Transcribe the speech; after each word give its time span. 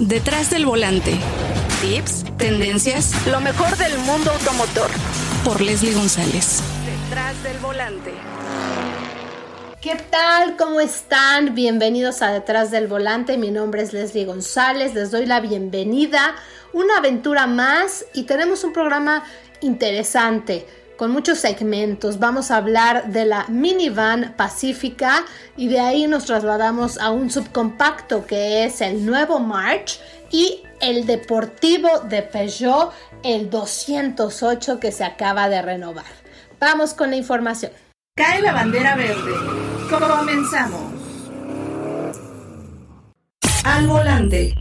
Detrás 0.00 0.50
del 0.50 0.66
volante. 0.66 1.12
Tips, 1.80 2.24
tendencias, 2.36 3.12
lo 3.28 3.40
mejor 3.40 3.76
del 3.76 3.96
mundo 3.98 4.32
automotor. 4.32 4.90
Por 5.44 5.60
Leslie 5.60 5.94
González. 5.94 6.62
Detrás 6.84 7.40
del 7.44 7.56
volante. 7.58 8.12
¿Qué 9.80 9.94
tal? 10.10 10.56
¿Cómo 10.56 10.80
están? 10.80 11.54
Bienvenidos 11.54 12.22
a 12.22 12.32
Detrás 12.32 12.72
del 12.72 12.88
Volante. 12.88 13.38
Mi 13.38 13.52
nombre 13.52 13.82
es 13.82 13.92
Leslie 13.92 14.24
González. 14.24 14.94
Les 14.94 15.12
doy 15.12 15.26
la 15.26 15.38
bienvenida. 15.38 16.34
Una 16.72 16.96
aventura 16.96 17.46
más 17.46 18.04
y 18.14 18.24
tenemos 18.24 18.64
un 18.64 18.72
programa 18.72 19.22
interesante 19.60 20.66
con 20.96 21.10
muchos 21.10 21.38
segmentos. 21.38 22.18
Vamos 22.18 22.50
a 22.50 22.56
hablar 22.56 23.08
de 23.08 23.24
la 23.24 23.46
minivan 23.48 24.34
pacífica 24.36 25.24
y 25.56 25.68
de 25.68 25.80
ahí 25.80 26.06
nos 26.06 26.26
trasladamos 26.26 26.98
a 26.98 27.10
un 27.10 27.30
subcompacto 27.30 28.26
que 28.26 28.64
es 28.64 28.80
el 28.80 29.04
nuevo 29.04 29.40
March 29.40 30.00
y 30.30 30.62
el 30.80 31.06
deportivo 31.06 32.00
de 32.08 32.22
Peugeot, 32.22 32.92
el 33.22 33.50
208 33.50 34.80
que 34.80 34.92
se 34.92 35.04
acaba 35.04 35.48
de 35.48 35.62
renovar. 35.62 36.04
Vamos 36.60 36.94
con 36.94 37.10
la 37.10 37.16
información. 37.16 37.72
Cae 38.16 38.40
la 38.40 38.52
bandera 38.52 38.96
verde. 38.96 39.32
Comenzamos. 39.90 40.92
Al 43.64 43.86
volante. 43.86 44.54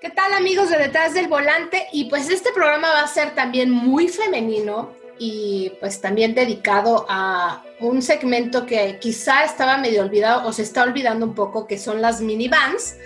¿Qué 0.00 0.08
tal 0.08 0.32
amigos 0.32 0.70
de 0.70 0.78
Detrás 0.78 1.12
del 1.12 1.28
Volante? 1.28 1.88
Y 1.92 2.06
pues 2.06 2.30
este 2.30 2.52
programa 2.52 2.88
va 2.88 3.02
a 3.02 3.06
ser 3.06 3.34
también 3.34 3.70
muy 3.70 4.08
femenino 4.08 4.94
y 5.18 5.74
pues 5.78 6.00
también 6.00 6.34
dedicado 6.34 7.04
a 7.06 7.62
un 7.80 8.00
segmento 8.00 8.64
que 8.64 8.98
quizá 8.98 9.44
estaba 9.44 9.76
medio 9.76 10.00
olvidado 10.00 10.48
o 10.48 10.54
se 10.54 10.62
está 10.62 10.84
olvidando 10.84 11.26
un 11.26 11.34
poco, 11.34 11.66
que 11.66 11.76
son 11.76 12.00
las 12.00 12.22
minivans. 12.22 12.96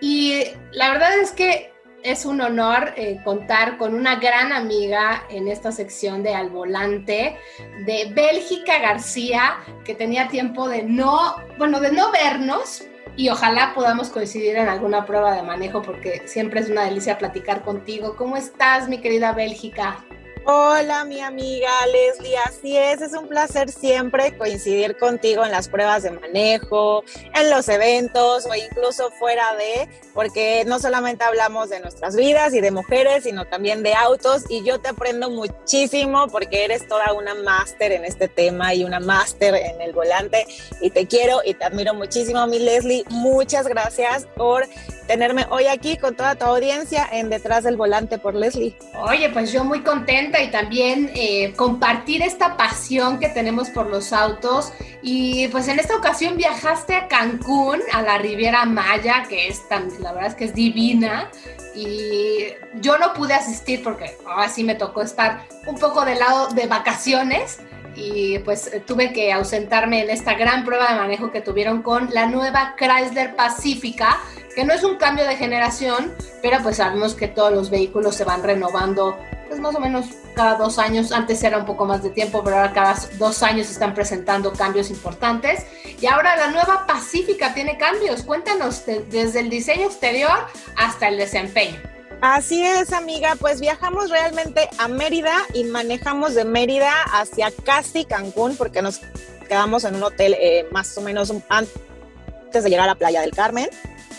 Y 0.00 0.44
la 0.70 0.92
verdad 0.92 1.18
es 1.18 1.32
que 1.32 1.72
es 2.04 2.24
un 2.24 2.40
honor 2.40 2.94
eh, 2.96 3.20
contar 3.24 3.76
con 3.76 3.92
una 3.92 4.20
gran 4.20 4.52
amiga 4.52 5.24
en 5.30 5.48
esta 5.48 5.72
sección 5.72 6.22
de 6.22 6.36
Al 6.36 6.50
Volante, 6.50 7.36
de 7.84 8.12
Bélgica 8.14 8.78
García, 8.78 9.56
que 9.84 9.96
tenía 9.96 10.28
tiempo 10.28 10.68
de 10.68 10.84
no, 10.84 11.34
bueno, 11.58 11.80
de 11.80 11.90
no 11.90 12.12
vernos, 12.12 12.84
y 13.16 13.28
ojalá 13.28 13.72
podamos 13.74 14.10
coincidir 14.10 14.56
en 14.56 14.68
alguna 14.68 15.04
prueba 15.06 15.34
de 15.34 15.42
manejo 15.42 15.82
porque 15.82 16.22
siempre 16.26 16.60
es 16.60 16.68
una 16.68 16.84
delicia 16.84 17.18
platicar 17.18 17.62
contigo. 17.62 18.16
¿Cómo 18.16 18.36
estás, 18.36 18.88
mi 18.88 18.98
querida 18.98 19.32
Bélgica? 19.32 20.04
Hola, 20.50 21.04
mi 21.04 21.20
amiga 21.20 21.68
Leslie, 21.92 22.38
así 22.38 22.74
es, 22.74 23.02
es 23.02 23.12
un 23.12 23.28
placer 23.28 23.68
siempre 23.70 24.34
coincidir 24.38 24.96
contigo 24.96 25.44
en 25.44 25.50
las 25.50 25.68
pruebas 25.68 26.04
de 26.04 26.10
manejo, 26.10 27.04
en 27.34 27.50
los 27.50 27.68
eventos 27.68 28.46
o 28.46 28.54
incluso 28.54 29.10
fuera 29.10 29.44
de, 29.56 29.86
porque 30.14 30.64
no 30.66 30.78
solamente 30.78 31.22
hablamos 31.22 31.68
de 31.68 31.80
nuestras 31.80 32.16
vidas 32.16 32.54
y 32.54 32.62
de 32.62 32.70
mujeres, 32.70 33.24
sino 33.24 33.44
también 33.44 33.82
de 33.82 33.92
autos 33.92 34.44
y 34.48 34.64
yo 34.64 34.80
te 34.80 34.88
aprendo 34.88 35.28
muchísimo 35.28 36.28
porque 36.28 36.64
eres 36.64 36.88
toda 36.88 37.12
una 37.12 37.34
máster 37.34 37.92
en 37.92 38.06
este 38.06 38.26
tema 38.26 38.72
y 38.72 38.84
una 38.84 39.00
máster 39.00 39.54
en 39.54 39.82
el 39.82 39.92
volante 39.92 40.46
y 40.80 40.88
te 40.88 41.06
quiero 41.06 41.42
y 41.44 41.52
te 41.52 41.66
admiro 41.66 41.92
muchísimo, 41.92 42.46
mi 42.46 42.58
Leslie. 42.58 43.04
Muchas 43.10 43.68
gracias 43.68 44.24
por 44.34 44.66
tenerme 45.08 45.46
hoy 45.50 45.66
aquí 45.66 45.96
con 45.96 46.14
toda 46.14 46.36
tu 46.36 46.44
audiencia 46.44 47.08
en 47.10 47.30
Detrás 47.30 47.64
del 47.64 47.76
Volante 47.76 48.18
por 48.18 48.34
Leslie. 48.34 48.76
Oye, 48.94 49.30
pues 49.30 49.50
yo 49.50 49.64
muy 49.64 49.80
contenta 49.80 50.40
y 50.42 50.50
también 50.50 51.10
eh, 51.14 51.54
compartir 51.56 52.22
esta 52.22 52.56
pasión 52.56 53.18
que 53.18 53.30
tenemos 53.30 53.70
por 53.70 53.86
los 53.86 54.12
autos. 54.12 54.72
Y 55.02 55.48
pues 55.48 55.66
en 55.68 55.80
esta 55.80 55.96
ocasión 55.96 56.36
viajaste 56.36 56.94
a 56.94 57.08
Cancún, 57.08 57.80
a 57.92 58.02
la 58.02 58.18
Riviera 58.18 58.66
Maya, 58.66 59.24
que 59.28 59.48
es 59.48 59.66
tan, 59.68 59.88
la 60.00 60.12
verdad 60.12 60.28
es 60.28 60.34
que 60.34 60.44
es 60.44 60.54
divina. 60.54 61.30
Y 61.74 62.48
yo 62.80 62.98
no 62.98 63.14
pude 63.14 63.32
asistir 63.32 63.82
porque 63.82 64.14
así 64.36 64.62
me 64.62 64.74
tocó 64.74 65.00
estar 65.00 65.46
un 65.66 65.78
poco 65.78 66.04
de 66.04 66.16
lado 66.16 66.48
de 66.48 66.66
vacaciones 66.66 67.60
y 67.98 68.38
pues 68.40 68.70
tuve 68.86 69.12
que 69.12 69.32
ausentarme 69.32 70.02
en 70.02 70.10
esta 70.10 70.34
gran 70.34 70.64
prueba 70.64 70.92
de 70.92 70.98
manejo 70.98 71.32
que 71.32 71.40
tuvieron 71.40 71.82
con 71.82 72.10
la 72.12 72.26
nueva 72.26 72.76
Chrysler 72.78 73.34
Pacifica, 73.34 74.18
que 74.58 74.64
no 74.64 74.72
es 74.72 74.82
un 74.82 74.96
cambio 74.96 75.24
de 75.24 75.36
generación, 75.36 76.12
pero 76.42 76.60
pues 76.64 76.78
sabemos 76.78 77.14
que 77.14 77.28
todos 77.28 77.52
los 77.52 77.70
vehículos 77.70 78.16
se 78.16 78.24
van 78.24 78.42
renovando 78.42 79.16
pues 79.46 79.60
más 79.60 79.72
o 79.76 79.78
menos 79.78 80.06
cada 80.34 80.56
dos 80.56 80.80
años, 80.80 81.12
antes 81.12 81.44
era 81.44 81.58
un 81.58 81.64
poco 81.64 81.84
más 81.84 82.02
de 82.02 82.10
tiempo, 82.10 82.42
pero 82.42 82.56
ahora 82.56 82.72
cada 82.72 82.96
dos 83.18 83.44
años 83.44 83.70
están 83.70 83.94
presentando 83.94 84.52
cambios 84.52 84.90
importantes. 84.90 85.64
Y 86.00 86.06
ahora 86.06 86.34
la 86.34 86.48
nueva 86.50 86.88
Pacífica 86.88 87.54
tiene 87.54 87.78
cambios. 87.78 88.24
Cuéntanos 88.24 88.82
desde 88.84 89.38
el 89.38 89.48
diseño 89.48 89.86
exterior 89.86 90.36
hasta 90.74 91.06
el 91.06 91.18
desempeño. 91.18 91.80
Así 92.20 92.64
es, 92.64 92.92
amiga, 92.92 93.36
pues 93.38 93.60
viajamos 93.60 94.10
realmente 94.10 94.68
a 94.78 94.88
Mérida 94.88 95.36
y 95.54 95.62
manejamos 95.64 96.34
de 96.34 96.44
Mérida 96.44 96.92
hacia 97.12 97.52
casi 97.64 98.04
Cancún 98.04 98.56
porque 98.56 98.82
nos 98.82 99.02
quedamos 99.48 99.84
en 99.84 99.94
un 99.94 100.02
hotel 100.02 100.34
eh, 100.40 100.66
más 100.72 100.98
o 100.98 101.00
menos 101.00 101.32
antes 101.48 102.64
de 102.64 102.68
llegar 102.68 102.88
a 102.88 102.92
la 102.94 102.96
playa 102.96 103.20
del 103.20 103.30
Carmen. 103.30 103.68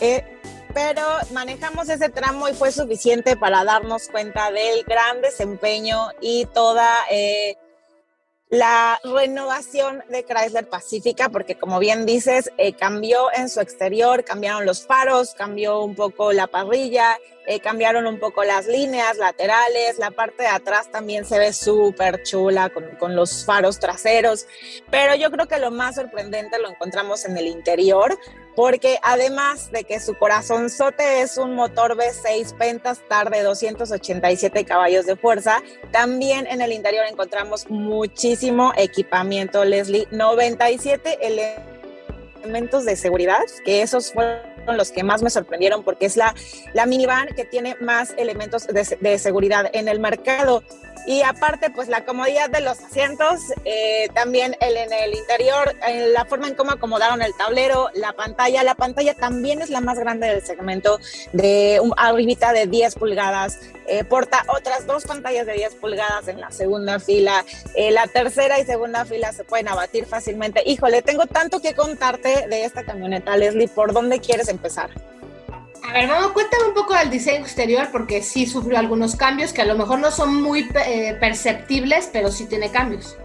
Eh, 0.01 0.23
pero 0.73 1.01
manejamos 1.31 1.89
ese 1.89 2.09
tramo 2.09 2.47
y 2.47 2.53
fue 2.53 2.71
suficiente 2.71 3.35
para 3.35 3.63
darnos 3.63 4.07
cuenta 4.09 4.51
del 4.51 4.83
gran 4.83 5.21
desempeño 5.21 6.09
y 6.21 6.45
toda 6.45 6.87
eh, 7.09 7.57
la 8.49 8.99
renovación 9.03 10.03
de 10.09 10.23
Chrysler 10.23 10.67
Pacifica, 10.67 11.29
porque 11.29 11.55
como 11.55 11.77
bien 11.77 12.07
dices, 12.07 12.51
eh, 12.57 12.73
cambió 12.73 13.31
en 13.33 13.47
su 13.47 13.61
exterior, 13.61 14.23
cambiaron 14.23 14.65
los 14.65 14.85
faros, 14.85 15.35
cambió 15.35 15.83
un 15.83 15.93
poco 15.95 16.33
la 16.33 16.47
parrilla, 16.47 17.19
eh, 17.45 17.59
cambiaron 17.59 18.07
un 18.07 18.19
poco 18.19 18.43
las 18.43 18.65
líneas 18.65 19.17
laterales, 19.17 19.99
la 19.99 20.09
parte 20.09 20.43
de 20.43 20.49
atrás 20.49 20.89
también 20.91 21.25
se 21.25 21.37
ve 21.37 21.53
súper 21.53 22.23
chula 22.23 22.69
con, 22.69 22.85
con, 22.97 23.15
los 23.15 23.45
faros 23.45 23.79
traseros, 23.79 24.47
pero 24.89 25.13
yo 25.15 25.29
creo 25.29 25.47
que 25.47 25.59
lo 25.59 25.69
más 25.69 25.95
sorprendente 25.95 26.57
lo 26.57 26.69
encontramos 26.69 27.25
en 27.25 27.37
el 27.37 27.45
interior, 27.45 28.17
porque 28.55 28.99
además 29.03 29.71
de 29.71 29.83
que 29.83 29.99
su 29.99 30.15
corazonzote 30.15 31.21
es 31.21 31.37
un 31.37 31.55
motor 31.55 31.95
V6 31.95 32.57
Pentastar 32.57 33.29
de 33.29 33.41
287 33.43 34.65
caballos 34.65 35.05
de 35.05 35.15
fuerza, 35.15 35.61
también 35.91 36.47
en 36.47 36.61
el 36.61 36.71
interior 36.71 37.05
encontramos 37.09 37.69
muchísimo 37.69 38.73
equipamiento, 38.75 39.63
Leslie, 39.65 40.07
97 40.11 41.19
elementos 42.43 42.85
de 42.85 42.95
seguridad, 42.95 43.41
que 43.65 43.81
esos 43.81 44.11
fueron 44.13 44.77
los 44.77 44.91
que 44.91 45.03
más 45.03 45.21
me 45.21 45.29
sorprendieron 45.29 45.83
porque 45.83 46.05
es 46.05 46.17
la, 46.17 46.35
la 46.73 46.85
minivan 46.85 47.27
que 47.35 47.45
tiene 47.45 47.75
más 47.81 48.13
elementos 48.17 48.67
de, 48.67 48.97
de 48.99 49.19
seguridad 49.19 49.69
en 49.73 49.87
el 49.87 49.99
mercado. 49.99 50.63
Y 51.05 51.21
aparte, 51.21 51.69
pues 51.69 51.87
la 51.87 52.05
comodidad 52.05 52.49
de 52.49 52.61
los 52.61 52.79
asientos, 52.79 53.39
eh, 53.65 54.09
también 54.13 54.55
el, 54.59 54.77
en 54.77 54.93
el 54.93 55.15
interior, 55.15 55.75
la 56.13 56.25
forma 56.25 56.47
en 56.47 56.55
cómo 56.55 56.71
acomodaron 56.71 57.21
el 57.21 57.33
tablero, 57.35 57.89
la 57.93 58.13
pantalla. 58.13 58.63
La 58.63 58.75
pantalla 58.75 59.13
también 59.13 59.61
es 59.61 59.69
la 59.69 59.81
más 59.81 59.97
grande 59.97 60.27
del 60.27 60.45
segmento, 60.45 60.99
de 61.33 61.79
un, 61.81 61.93
arribita 61.97 62.53
de 62.53 62.67
10 62.67 62.95
pulgadas. 62.95 63.59
Eh, 63.87 64.03
porta 64.03 64.43
otras 64.47 64.85
dos 64.85 65.05
pantallas 65.05 65.47
de 65.47 65.53
10 65.53 65.75
pulgadas 65.75 66.27
en 66.27 66.39
la 66.39 66.51
segunda 66.51 66.99
fila. 66.99 67.43
Eh, 67.73 67.91
la 67.91 68.05
tercera 68.07 68.59
y 68.59 68.65
segunda 68.65 69.05
fila 69.05 69.33
se 69.33 69.43
pueden 69.43 69.67
abatir 69.67 70.05
fácilmente. 70.05 70.61
Híjole, 70.65 71.01
tengo 71.01 71.25
tanto 71.25 71.59
que 71.59 71.73
contarte 71.73 72.47
de 72.47 72.65
esta 72.65 72.83
camioneta, 72.83 73.35
Leslie. 73.35 73.67
¿Por 73.67 73.93
dónde 73.93 74.19
quieres 74.19 74.47
empezar? 74.47 74.91
A 75.89 75.91
ver, 75.91 76.07
vamos, 76.07 76.33
cuéntame 76.33 76.65
un 76.65 76.75
poco 76.75 76.93
del 76.93 77.09
diseño 77.09 77.39
exterior 77.39 77.87
porque 77.91 78.21
sí 78.21 78.45
sufrió 78.45 78.77
algunos 78.77 79.15
cambios 79.15 79.51
que 79.51 79.63
a 79.63 79.65
lo 79.65 79.75
mejor 79.75 79.97
no 79.97 80.11
son 80.11 80.39
muy 80.39 80.69
eh, 80.85 81.17
perceptibles, 81.19 82.11
pero 82.13 82.31
sí 82.31 82.45
tiene 82.45 82.69
cambios. 82.69 83.17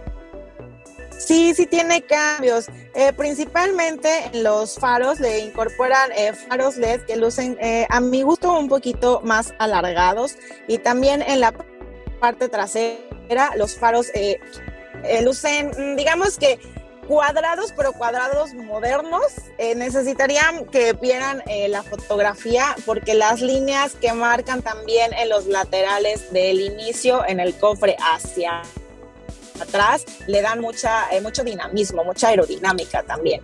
Sí, 1.15 1.53
sí 1.53 1.67
tiene 1.67 2.01
cambios. 2.01 2.65
Eh, 2.95 3.13
principalmente 3.13 4.09
en 4.33 4.41
los 4.41 4.79
faros 4.79 5.19
le 5.19 5.41
incorporan 5.41 6.11
eh, 6.13 6.33
faros 6.33 6.77
LED 6.77 7.01
que 7.01 7.17
lucen 7.17 7.55
a 7.87 7.99
mi 7.99 8.23
gusto 8.23 8.57
un 8.57 8.67
poquito 8.67 9.21
más 9.23 9.53
alargados 9.59 10.35
y 10.67 10.79
también 10.79 11.21
en 11.21 11.41
la 11.41 11.53
parte 12.19 12.49
trasera 12.49 13.51
los 13.57 13.77
faros 13.77 14.07
lucen, 15.21 15.95
digamos 15.95 16.39
que 16.39 16.59
cuadrados, 17.07 17.73
pero 17.75 17.93
cuadrados 17.93 18.53
modernos. 18.53 19.23
Eh, 19.57 19.75
necesitarían 19.75 20.65
que 20.65 20.93
vieran 20.93 21.43
eh, 21.47 21.67
la 21.67 21.83
fotografía 21.83 22.75
porque 22.85 23.13
las 23.13 23.41
líneas 23.41 23.93
que 23.95 24.13
marcan 24.13 24.61
también 24.61 25.13
en 25.13 25.29
los 25.29 25.47
laterales 25.47 26.31
del 26.31 26.61
inicio 26.61 27.25
en 27.27 27.39
el 27.39 27.55
cofre 27.55 27.95
hacia 27.99 28.61
atrás 29.61 30.05
le 30.27 30.41
dan 30.41 30.59
mucha, 30.59 31.09
eh, 31.11 31.21
mucho 31.21 31.43
dinamismo, 31.43 32.03
mucha 32.03 32.29
aerodinámica 32.29 33.03
también. 33.03 33.41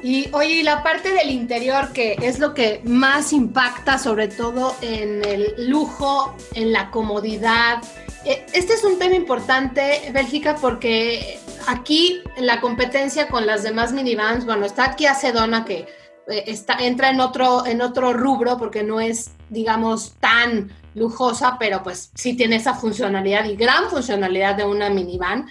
Y 0.00 0.28
oye, 0.32 0.52
y 0.52 0.62
la 0.62 0.84
parte 0.84 1.12
del 1.12 1.30
interior, 1.30 1.92
que 1.92 2.16
es 2.22 2.38
lo 2.38 2.54
que 2.54 2.80
más 2.84 3.32
impacta, 3.32 3.98
sobre 3.98 4.28
todo 4.28 4.76
en 4.80 5.24
el 5.24 5.68
lujo, 5.68 6.36
en 6.54 6.72
la 6.72 6.92
comodidad. 6.92 7.82
Este 8.24 8.74
es 8.74 8.84
un 8.84 8.98
tema 8.98 9.16
importante, 9.16 10.10
Bélgica, 10.12 10.56
porque 10.60 11.40
aquí 11.68 12.22
la 12.38 12.60
competencia 12.60 13.28
con 13.28 13.46
las 13.46 13.62
demás 13.62 13.92
minivans, 13.92 14.44
bueno, 14.44 14.64
está 14.64 14.84
aquí 14.84 15.06
a 15.06 15.14
Sedona 15.14 15.64
que 15.64 15.86
eh, 16.28 16.44
está, 16.46 16.74
entra 16.80 17.10
en 17.10 17.20
otro, 17.20 17.66
en 17.66 17.82
otro 17.82 18.14
rubro 18.14 18.56
porque 18.56 18.82
no 18.82 19.00
es, 19.00 19.32
digamos, 19.50 20.14
tan 20.18 20.72
lujosa, 20.94 21.56
pero 21.58 21.82
pues 21.82 22.10
sí 22.14 22.34
tiene 22.34 22.56
esa 22.56 22.74
funcionalidad 22.74 23.44
y 23.44 23.54
gran 23.54 23.90
funcionalidad 23.90 24.56
de 24.56 24.64
una 24.64 24.88
minivan, 24.88 25.46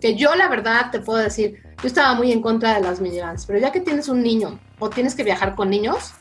que 0.00 0.14
yo 0.14 0.34
la 0.34 0.48
verdad 0.48 0.90
te 0.90 1.00
puedo 1.00 1.18
decir, 1.18 1.62
yo 1.80 1.86
estaba 1.86 2.14
muy 2.14 2.32
en 2.32 2.42
contra 2.42 2.74
de 2.74 2.80
las 2.82 3.00
minivans, 3.00 3.46
pero 3.46 3.58
ya 3.58 3.72
que 3.72 3.80
tienes 3.80 4.08
un 4.08 4.22
niño 4.22 4.60
o 4.78 4.90
tienes 4.90 5.14
que 5.14 5.24
viajar 5.24 5.54
con 5.54 5.70
niños, 5.70 6.12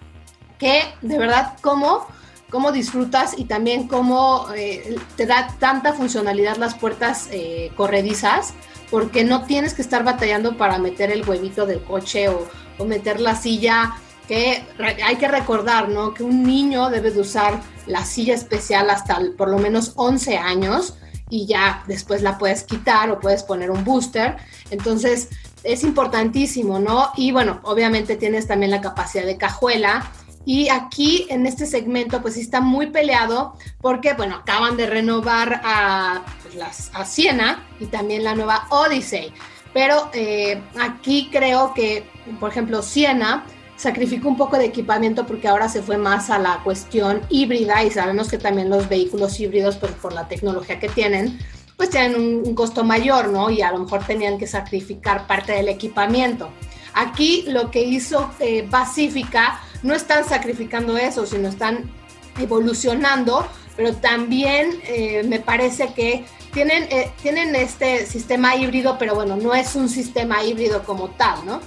que 0.57 0.81
de 1.01 1.17
verdad 1.17 1.57
cómo, 1.61 2.07
cómo 2.49 2.71
disfrutas 2.71 3.37
y 3.37 3.45
también 3.45 3.87
cómo 3.87 4.47
eh, 4.55 4.95
te 5.17 5.25
da 5.25 5.55
tanta 5.59 5.93
funcionalidad 5.93 6.57
las 6.57 6.75
puertas 6.75 7.27
eh, 7.31 7.71
corredizas, 7.75 8.53
porque 8.91 9.23
no 9.23 9.45
tienes 9.45 9.73
que 9.73 9.81
estar 9.81 10.03
batallando 10.03 10.57
para 10.57 10.77
meter 10.77 11.09
el 11.09 11.27
huevito 11.27 11.65
del 11.65 11.81
coche 11.83 12.29
o, 12.29 12.47
o 12.77 12.85
meter 12.85 13.19
la 13.19 13.35
silla 13.35 13.95
que 14.27 14.63
hay 15.03 15.15
que 15.15 15.27
recordar, 15.27 15.89
¿no? 15.89 16.13
Que 16.13 16.23
un 16.23 16.43
niño 16.43 16.89
debe 16.89 17.11
de 17.11 17.19
usar 17.19 17.61
la 17.85 18.05
silla 18.05 18.33
especial 18.33 18.89
hasta 18.89 19.19
por 19.37 19.49
lo 19.49 19.57
menos 19.57 19.93
11 19.95 20.37
años 20.37 20.93
y 21.29 21.47
ya 21.47 21.83
después 21.87 22.21
la 22.21 22.37
puedes 22.37 22.63
quitar 22.63 23.09
o 23.09 23.19
puedes 23.19 23.43
poner 23.43 23.71
un 23.71 23.83
booster. 23.83 24.37
Entonces 24.69 25.29
es 25.63 25.83
importantísimo, 25.83 26.79
¿no? 26.79 27.11
Y 27.15 27.31
bueno, 27.31 27.59
obviamente 27.63 28.15
tienes 28.15 28.47
también 28.47 28.71
la 28.71 28.81
capacidad 28.81 29.25
de 29.25 29.37
cajuela. 29.37 30.11
Y 30.45 30.69
aquí 30.69 31.27
en 31.29 31.45
este 31.45 31.65
segmento 31.65 32.21
pues 32.21 32.37
está 32.37 32.61
muy 32.61 32.87
peleado 32.87 33.55
porque 33.79 34.13
bueno, 34.13 34.37
acaban 34.37 34.75
de 34.77 34.87
renovar 34.87 35.61
a, 35.63 36.23
pues, 36.41 36.55
las, 36.55 36.91
a 36.93 37.05
Siena 37.05 37.67
y 37.79 37.85
también 37.85 38.23
la 38.23 38.35
nueva 38.35 38.67
Odyssey. 38.69 39.31
Pero 39.73 40.09
eh, 40.13 40.61
aquí 40.79 41.29
creo 41.31 41.73
que, 41.73 42.03
por 42.39 42.51
ejemplo, 42.51 42.81
Siena 42.81 43.45
sacrificó 43.77 44.27
un 44.27 44.37
poco 44.37 44.57
de 44.57 44.65
equipamiento 44.65 45.25
porque 45.25 45.47
ahora 45.47 45.67
se 45.67 45.81
fue 45.81 45.97
más 45.97 46.29
a 46.29 46.37
la 46.37 46.61
cuestión 46.63 47.21
híbrida 47.29 47.83
y 47.83 47.89
sabemos 47.89 48.29
que 48.29 48.37
también 48.37 48.69
los 48.69 48.87
vehículos 48.87 49.39
híbridos, 49.39 49.77
pues 49.77 49.93
por 49.93 50.13
la 50.13 50.27
tecnología 50.27 50.79
que 50.79 50.89
tienen, 50.89 51.39
pues 51.77 51.89
tienen 51.89 52.15
un, 52.15 52.53
costo 52.53 52.83
mayor, 52.83 53.29
¿no? 53.29 53.49
Y 53.49 53.61
a 53.61 53.71
lo 53.71 53.79
mejor 53.79 54.05
tenían 54.05 54.37
que 54.37 54.45
sacrificar 54.45 55.25
parte 55.25 55.53
del 55.53 55.67
equipamiento. 55.67 56.49
Aquí 56.93 57.45
lo 57.47 57.71
que 57.71 57.81
hizo 57.81 58.29
eh, 58.39 58.67
Pacífica 58.69 59.59
no 59.83 59.93
están 59.93 60.27
sacrificando 60.27 60.97
eso, 60.97 61.25
sino 61.25 61.49
están 61.49 61.91
evolucionando, 62.39 63.47
pero 63.75 63.95
también 63.95 64.79
eh, 64.85 65.23
me 65.23 65.39
parece 65.39 65.93
que 65.93 66.25
tienen, 66.53 66.83
eh, 66.91 67.11
tienen 67.21 67.55
este 67.55 68.05
sistema 68.05 68.55
híbrido, 68.55 68.97
pero 68.97 69.15
bueno, 69.15 69.35
no 69.35 69.53
es 69.53 69.75
un 69.75 69.89
sistema 69.89 70.43
híbrido 70.43 70.83
como 70.83 71.09
tal, 71.09 71.45
¿no? 71.45 71.61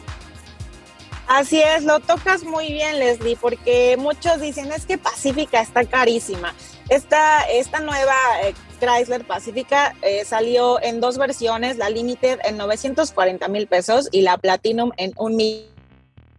Así 1.26 1.60
es, 1.60 1.84
lo 1.84 2.00
tocas 2.00 2.44
muy 2.44 2.70
bien, 2.70 2.98
Leslie, 2.98 3.36
porque 3.36 3.96
muchos 3.98 4.40
dicen 4.40 4.70
es 4.72 4.84
que 4.84 4.98
Pacífica 4.98 5.60
está 5.60 5.84
carísima. 5.84 6.54
Esta, 6.90 7.42
esta 7.44 7.80
nueva 7.80 8.14
eh, 8.42 8.54
Chrysler 8.78 9.24
Pacífica 9.24 9.94
eh, 10.02 10.24
salió 10.26 10.82
en 10.82 11.00
dos 11.00 11.16
versiones, 11.16 11.78
la 11.78 11.88
Limited 11.88 12.40
en 12.44 12.58
940 12.58 13.48
mil 13.48 13.66
pesos 13.66 14.08
y 14.12 14.20
la 14.20 14.36
Platinum 14.36 14.92
en 14.98 15.14
un 15.16 15.36
millón 15.36 15.73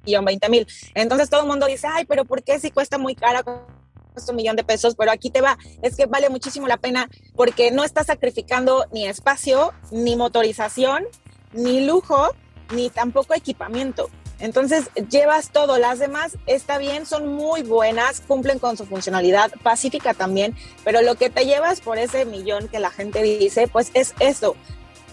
20 0.06 0.50
mil. 0.50 0.68
Entonces 0.94 1.30
todo 1.30 1.42
el 1.42 1.48
mundo 1.48 1.66
dice, 1.66 1.88
ay, 1.90 2.06
pero 2.06 2.26
¿por 2.26 2.44
qué 2.44 2.60
si 2.60 2.72
cuesta 2.72 2.98
muy 2.98 3.16
cara? 3.16 3.44
cuesta 3.44 4.32
un 4.32 4.38
millón 4.38 4.56
de 4.56 4.64
pesos, 4.64 4.96
pero 4.96 5.12
aquí 5.12 5.30
te 5.30 5.42
va, 5.42 5.58
es 5.82 5.98
que 5.98 6.06
vale 6.06 6.30
muchísimo 6.30 6.68
la 6.68 6.78
pena 6.78 7.10
porque 7.36 7.72
no 7.72 7.84
estás 7.84 8.08
sacrificando 8.08 8.86
ni 8.94 9.06
espacio, 9.06 9.74
ni 9.92 10.16
motorización, 10.16 11.04
ni 11.52 11.86
lujo, 11.86 12.30
ni 12.74 12.90
tampoco 12.90 13.34
equipamiento. 13.34 14.10
Entonces 14.40 14.90
llevas 15.10 15.52
todo, 15.52 15.78
las 15.78 16.00
demás 16.00 16.38
está 16.46 16.78
bien, 16.78 17.06
son 17.06 17.28
muy 17.28 17.64
buenas, 17.64 18.22
cumplen 18.22 18.60
con 18.60 18.76
su 18.76 18.86
funcionalidad, 18.86 19.52
pacífica 19.64 20.14
también, 20.14 20.56
pero 20.84 21.02
lo 21.02 21.16
que 21.16 21.30
te 21.30 21.46
llevas 21.46 21.80
por 21.80 21.98
ese 21.98 22.26
millón 22.26 22.68
que 22.68 22.80
la 22.80 22.92
gente 22.92 23.22
dice, 23.24 23.68
pues 23.68 23.92
es 23.94 24.14
eso, 24.20 24.56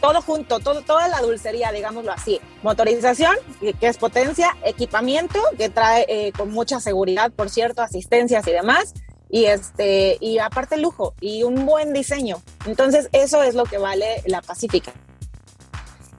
todo 0.02 0.20
junto, 0.20 0.58
todo, 0.60 0.82
toda 0.82 1.08
la 1.08 1.20
dulcería, 1.20 1.72
digámoslo 1.72 2.12
así. 2.12 2.40
Motorización, 2.62 3.34
que 3.60 3.86
es 3.86 3.96
potencia, 3.96 4.54
equipamiento, 4.64 5.38
que 5.56 5.70
trae 5.70 6.04
eh, 6.08 6.32
con 6.36 6.50
mucha 6.50 6.80
seguridad, 6.80 7.32
por 7.32 7.48
cierto, 7.48 7.80
asistencias 7.80 8.46
y 8.48 8.50
demás, 8.50 8.92
y 9.30 9.46
este, 9.46 10.18
y 10.20 10.38
aparte 10.38 10.76
lujo 10.76 11.14
y 11.20 11.44
un 11.44 11.64
buen 11.64 11.92
diseño. 11.92 12.42
Entonces, 12.66 13.08
eso 13.12 13.42
es 13.42 13.54
lo 13.54 13.64
que 13.64 13.78
vale 13.78 14.22
la 14.26 14.42
Pacífica. 14.42 14.92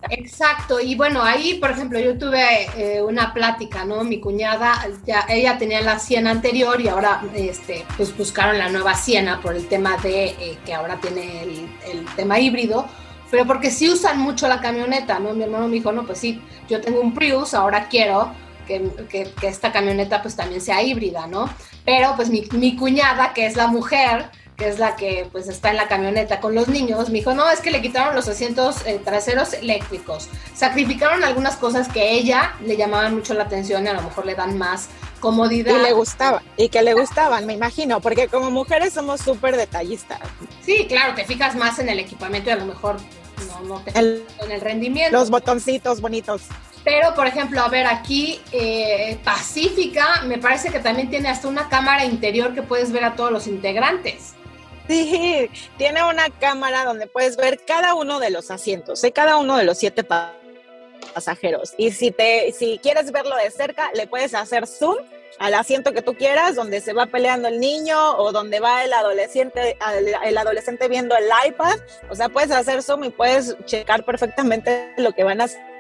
Exacto, 0.09 0.79
y 0.79 0.95
bueno, 0.95 1.24
ahí, 1.24 1.56
por 1.56 1.71
ejemplo, 1.71 2.00
yo 2.00 2.18
tuve 2.18 2.68
eh, 2.75 3.01
una 3.01 3.33
plática, 3.33 3.86
¿no? 3.86 4.03
Mi 4.03 4.19
cuñada, 4.19 4.86
ya, 5.06 5.25
ella 5.29 5.57
tenía 5.57 5.81
la 5.81 6.00
Siena 6.00 6.31
anterior 6.31 6.79
y 6.81 6.89
ahora, 6.89 7.21
este, 7.33 7.86
pues 7.95 8.15
buscaron 8.18 8.57
la 8.57 8.69
nueva 8.69 8.95
Siena 8.95 9.39
por 9.41 9.56
el 9.56 9.68
tema 9.68 9.97
de 9.97 10.25
eh, 10.25 10.57
que 10.65 10.74
ahora 10.74 11.00
tiene 11.00 11.44
el, 11.44 11.69
el, 11.89 12.06
tema 12.15 12.39
híbrido, 12.39 12.86
pero 13.33 13.47
porque 13.47 13.71
sí 13.71 13.89
usan 13.89 14.19
mucho 14.19 14.47
la 14.47 14.62
camioneta, 14.62 15.18
¿no? 15.18 15.33
Mi 15.33 15.41
hermano 15.41 15.68
me 15.68 15.74
dijo, 15.74 15.91
no, 15.91 16.06
pues 16.06 16.19
sí, 16.19 16.39
yo 16.69 16.80
tengo 16.81 17.01
un 17.01 17.15
Prius, 17.15 17.56
ahora 17.56 17.88
quiero 17.89 18.31
que, 18.68 18.91
que, 19.09 19.24
que 19.24 19.47
esta 19.47 19.71
camioneta 19.71 20.21
pues 20.21 20.35
también 20.35 20.62
sea 20.62 20.83
híbrida, 20.83 21.25
¿no? 21.25 21.50
Pero 21.83 22.13
pues 22.15 22.30
mi, 22.30 22.47
mi 22.51 22.75
cuñada, 22.75 23.33
que 23.33 23.47
es 23.47 23.56
la 23.56 23.65
mujer, 23.65 24.30
que 24.56 24.68
es 24.68 24.77
la 24.77 24.95
que 24.95 25.27
pues 25.31 25.47
está 25.47 25.71
en 25.71 25.77
la 25.77 25.88
camioneta 25.88 26.39
con 26.39 26.53
los 26.53 26.68
niños, 26.68 27.09
me 27.09 27.18
dijo, 27.18 27.33
no, 27.33 27.50
es 27.50 27.59
que 27.59 27.71
le 27.71 27.81
quitaron 27.81 28.13
los 28.13 28.27
asientos 28.27 28.85
eh, 28.85 29.01
traseros 29.03 29.53
eléctricos, 29.53 30.29
sacrificaron 30.53 31.24
algunas 31.24 31.56
cosas 31.56 31.88
que 31.88 32.12
ella 32.12 32.53
le 32.63 32.77
llamaban 32.77 33.15
mucho 33.15 33.33
la 33.33 33.45
atención 33.45 33.83
y 33.83 33.88
a 33.88 33.94
lo 33.94 34.03
mejor 34.03 34.27
le 34.27 34.36
dan 34.36 34.59
más 34.59 34.89
comodidad. 35.19 35.75
Y 35.75 35.81
le 35.81 35.94
gustaba, 35.94 36.44
y 36.56 36.69
que 36.69 36.83
le 36.83 36.94
gustaban, 36.94 37.47
me 37.47 37.53
imagino, 37.53 38.00
porque 38.00 38.27
como 38.27 38.51
mujeres 38.51 38.94
somos 38.94 39.21
súper 39.21 39.57
detallistas. 39.57 40.19
Sí, 40.63 40.86
claro, 40.88 41.15
te 41.15 41.25
fijas 41.25 41.56
más 41.56 41.79
en 41.79 41.89
el 41.89 41.97
equipamiento 41.97 42.51
y 42.51 42.53
a 42.53 42.57
lo 42.57 42.65
mejor 42.65 42.97
no, 43.48 43.62
no 43.62 43.81
te 43.81 43.98
el, 43.98 44.25
en 44.42 44.51
el 44.51 44.62
rendimiento. 44.62 45.18
Los 45.18 45.30
botoncitos 45.30 46.01
bonitos. 46.01 46.44
Pero, 46.84 47.16
por 47.16 47.28
ejemplo, 47.28 47.62
a 47.62 47.69
ver, 47.69 47.86
aquí 47.88 48.42
eh, 48.51 49.18
Pacífica 49.24 50.24
me 50.25 50.38
parece 50.38 50.69
que 50.69 50.80
también 50.80 51.10
tiene 51.10 51.30
hasta 51.30 51.48
una 51.48 51.69
cámara 51.69 52.04
interior 52.04 52.54
que 52.54 52.62
puedes 52.62 52.92
ver 52.92 53.06
a 53.06 53.16
todos 53.16 53.31
los 53.31 53.48
integrantes. 53.48 54.34
Sí, 54.88 55.50
tiene 55.78 56.04
una 56.04 56.30
cámara 56.30 56.84
donde 56.84 57.07
puedes 57.07 57.38
ver 57.38 57.62
cada 57.66 57.95
uno 57.95 58.19
de 58.19 58.31
los 58.31 58.51
asientos, 58.51 59.01
¿eh? 59.06 59.13
cada 59.13 59.38
uno 59.38 59.56
de 59.56 59.63
los 59.63 59.78
siete 59.78 60.04
pasajeros. 61.13 61.74
Y 61.78 61.92
si, 61.92 62.12
te, 62.12 62.51
si 62.51 62.80
quieres 62.84 63.12
verlo 63.13 63.36
de 63.38 63.50
cerca, 63.50 63.92
le 63.94 64.07
puedes 64.07 64.34
hacer 64.34 64.68
zoom 64.68 64.98
al 65.39 65.53
asiento 65.53 65.94
que 65.94 66.01
tú 66.01 66.15
quieras, 66.15 66.56
donde 66.56 66.81
se 66.81 66.94
va 66.94 67.06
peleando 67.06 67.47
el 67.47 67.59
niño 67.59 68.17
o 68.17 68.31
donde 68.31 68.60
va 68.60 68.84
el 68.84 68.93
adolescente, 68.93 69.77
el 70.24 70.38
adolescente 70.38 70.88
viendo 70.88 71.15
el 71.15 71.25
iPad. 71.48 71.77
O 72.10 72.15
sea, 72.15 72.29
puedes 72.29 72.51
hacer 72.51 72.81
zoom 72.81 73.05
y 73.05 73.10
puedes 73.10 73.55
checar 73.65 74.03
perfectamente 74.03 74.93
lo 74.98 75.12
que 75.13 75.24
van 75.24 75.41
a 75.41 75.46
hacer 75.46 75.74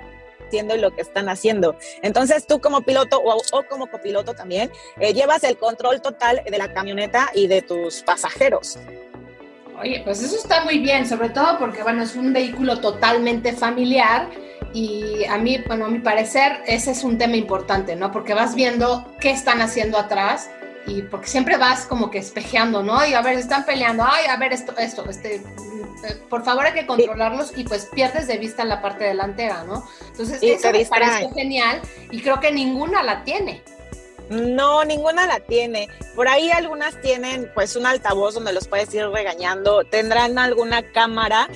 y 0.53 0.77
lo 0.77 0.91
que 0.91 1.01
están 1.01 1.29
haciendo. 1.29 1.75
Entonces 2.01 2.45
tú 2.45 2.61
como 2.61 2.81
piloto 2.81 3.21
o, 3.23 3.63
como 3.63 3.87
copiloto 3.87 4.33
también 4.33 4.71
eh, 4.99 5.13
llevas 5.13 5.43
el 5.43 5.57
control 5.57 6.01
total 6.01 6.41
de 6.45 6.57
la 6.57 6.71
camioneta 6.71 7.29
y 7.33 7.47
de 7.47 7.61
tus 7.61 8.03
pasajeros. 8.03 8.77
Oye, 9.81 10.01
pues 10.03 10.21
eso 10.21 10.37
está 10.37 10.63
muy 10.63 10.77
bien, 10.79 11.07
sobre 11.07 11.29
todo 11.29 11.57
porque, 11.57 11.81
bueno, 11.81 12.03
es 12.03 12.15
un 12.15 12.31
vehículo 12.31 12.79
totalmente 12.79 13.53
familiar 13.53 14.29
y 14.73 15.23
a 15.25 15.37
mí, 15.37 15.63
bueno, 15.67 15.85
a 15.85 15.89
mi 15.89 15.99
parecer, 15.99 16.61
ese 16.65 16.91
es 16.91 17.03
un 17.03 17.17
tema 17.17 17.35
importante, 17.35 17.95
¿no? 17.95 18.11
Porque 18.11 18.33
vas 18.33 18.55
viendo 18.55 19.05
qué 19.19 19.29
están 19.29 19.61
haciendo 19.61 19.97
atrás 19.97 20.49
y 20.87 21.03
porque 21.03 21.27
siempre 21.27 21.57
vas 21.57 21.85
como 21.85 22.09
que 22.09 22.17
espejeando, 22.17 22.83
¿no? 22.83 23.05
Y 23.05 23.13
a 23.13 23.21
ver, 23.21 23.37
están 23.37 23.65
peleando, 23.65 24.03
ay, 24.03 24.25
a 24.27 24.37
ver 24.37 24.51
esto, 24.51 24.75
esto, 24.77 25.07
este, 25.09 25.41
por 26.29 26.43
favor 26.43 26.65
hay 26.65 26.73
que 26.73 26.85
controlarlos 26.85 27.53
y 27.55 27.63
pues 27.63 27.85
pierdes 27.93 28.27
de 28.27 28.37
vista 28.37 28.65
la 28.65 28.81
parte 28.81 29.05
delantera, 29.05 29.63
¿no? 29.63 29.87
Entonces, 30.07 30.41
y 30.41 30.51
eso 30.51 30.71
me 30.71 30.85
parece 30.85 31.29
genial 31.33 31.81
y 32.11 32.21
creo 32.21 32.39
que 32.39 32.51
ninguna 32.51 33.03
la 33.03 33.23
tiene. 33.23 33.63
No, 34.29 34.83
ninguna 34.83 35.27
la 35.27 35.39
tiene. 35.39 35.89
Por 36.15 36.27
ahí 36.27 36.49
algunas 36.49 36.99
tienen 37.01 37.51
pues 37.53 37.75
un 37.75 37.85
altavoz 37.85 38.33
donde 38.33 38.53
los 38.53 38.67
puedes 38.67 38.93
ir 38.93 39.07
regañando, 39.09 39.83
tendrán 39.83 40.39
alguna 40.39 40.81
cámara 40.91 41.47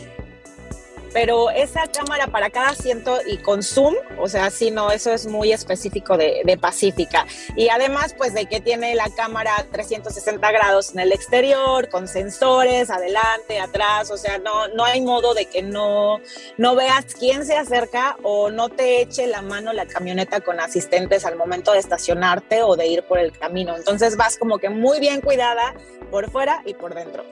pero 1.18 1.50
esa 1.50 1.88
cámara 1.88 2.28
para 2.28 2.52
cada 2.52 2.70
asiento 2.70 3.18
y 3.26 3.38
con 3.38 3.64
zoom, 3.64 3.96
o 4.20 4.28
sea, 4.28 4.52
sí, 4.52 4.70
no, 4.70 4.92
eso 4.92 5.12
es 5.12 5.26
muy 5.26 5.52
específico 5.52 6.16
de, 6.16 6.44
de, 6.46 6.60
Pacífica. 6.60 7.26
Y 7.56 7.70
además, 7.70 8.14
pues 8.16 8.36
de 8.36 8.46
que 8.46 8.62
tiene 8.62 8.94
la 8.94 9.10
cámara 9.10 9.66
360 9.72 10.52
grados 10.52 10.94
en 10.94 11.00
el 11.00 11.12
exterior, 11.12 11.90
con 11.90 12.08
sensores, 12.08 12.92
adelante, 12.92 13.60
atrás, 13.60 14.12
o 14.12 14.18
sea, 14.18 14.38
no, 14.38 14.68
no 14.68 14.86
hay 14.86 15.02
modo 15.02 15.34
de 15.34 15.48
que 15.48 15.64
no, 15.64 16.22
no 16.58 16.76
veas 16.76 17.16
quién 17.16 17.48
se 17.48 17.58
acerca 17.58 18.16
o 18.22 18.52
no 18.52 18.70
te 18.70 19.02
eche 19.02 19.26
la 19.26 19.42
mano 19.42 19.74
la 19.74 19.88
camioneta 19.88 20.42
con 20.42 20.60
asistentes 20.60 21.26
al 21.26 21.36
momento 21.36 21.72
de 21.72 21.80
estacionarte 21.80 22.62
o 22.62 22.76
de 22.76 22.86
ir 22.86 23.02
por 23.02 23.18
el 23.18 23.32
camino. 23.32 23.76
Entonces 23.76 24.18
vas 24.18 24.38
como 24.38 24.60
que 24.60 24.70
muy 24.70 25.00
bien 25.00 25.22
cuidada 25.22 25.74
por 26.12 26.30
fuera 26.30 26.62
y 26.64 26.76
por 26.76 26.94
dentro. 26.94 27.24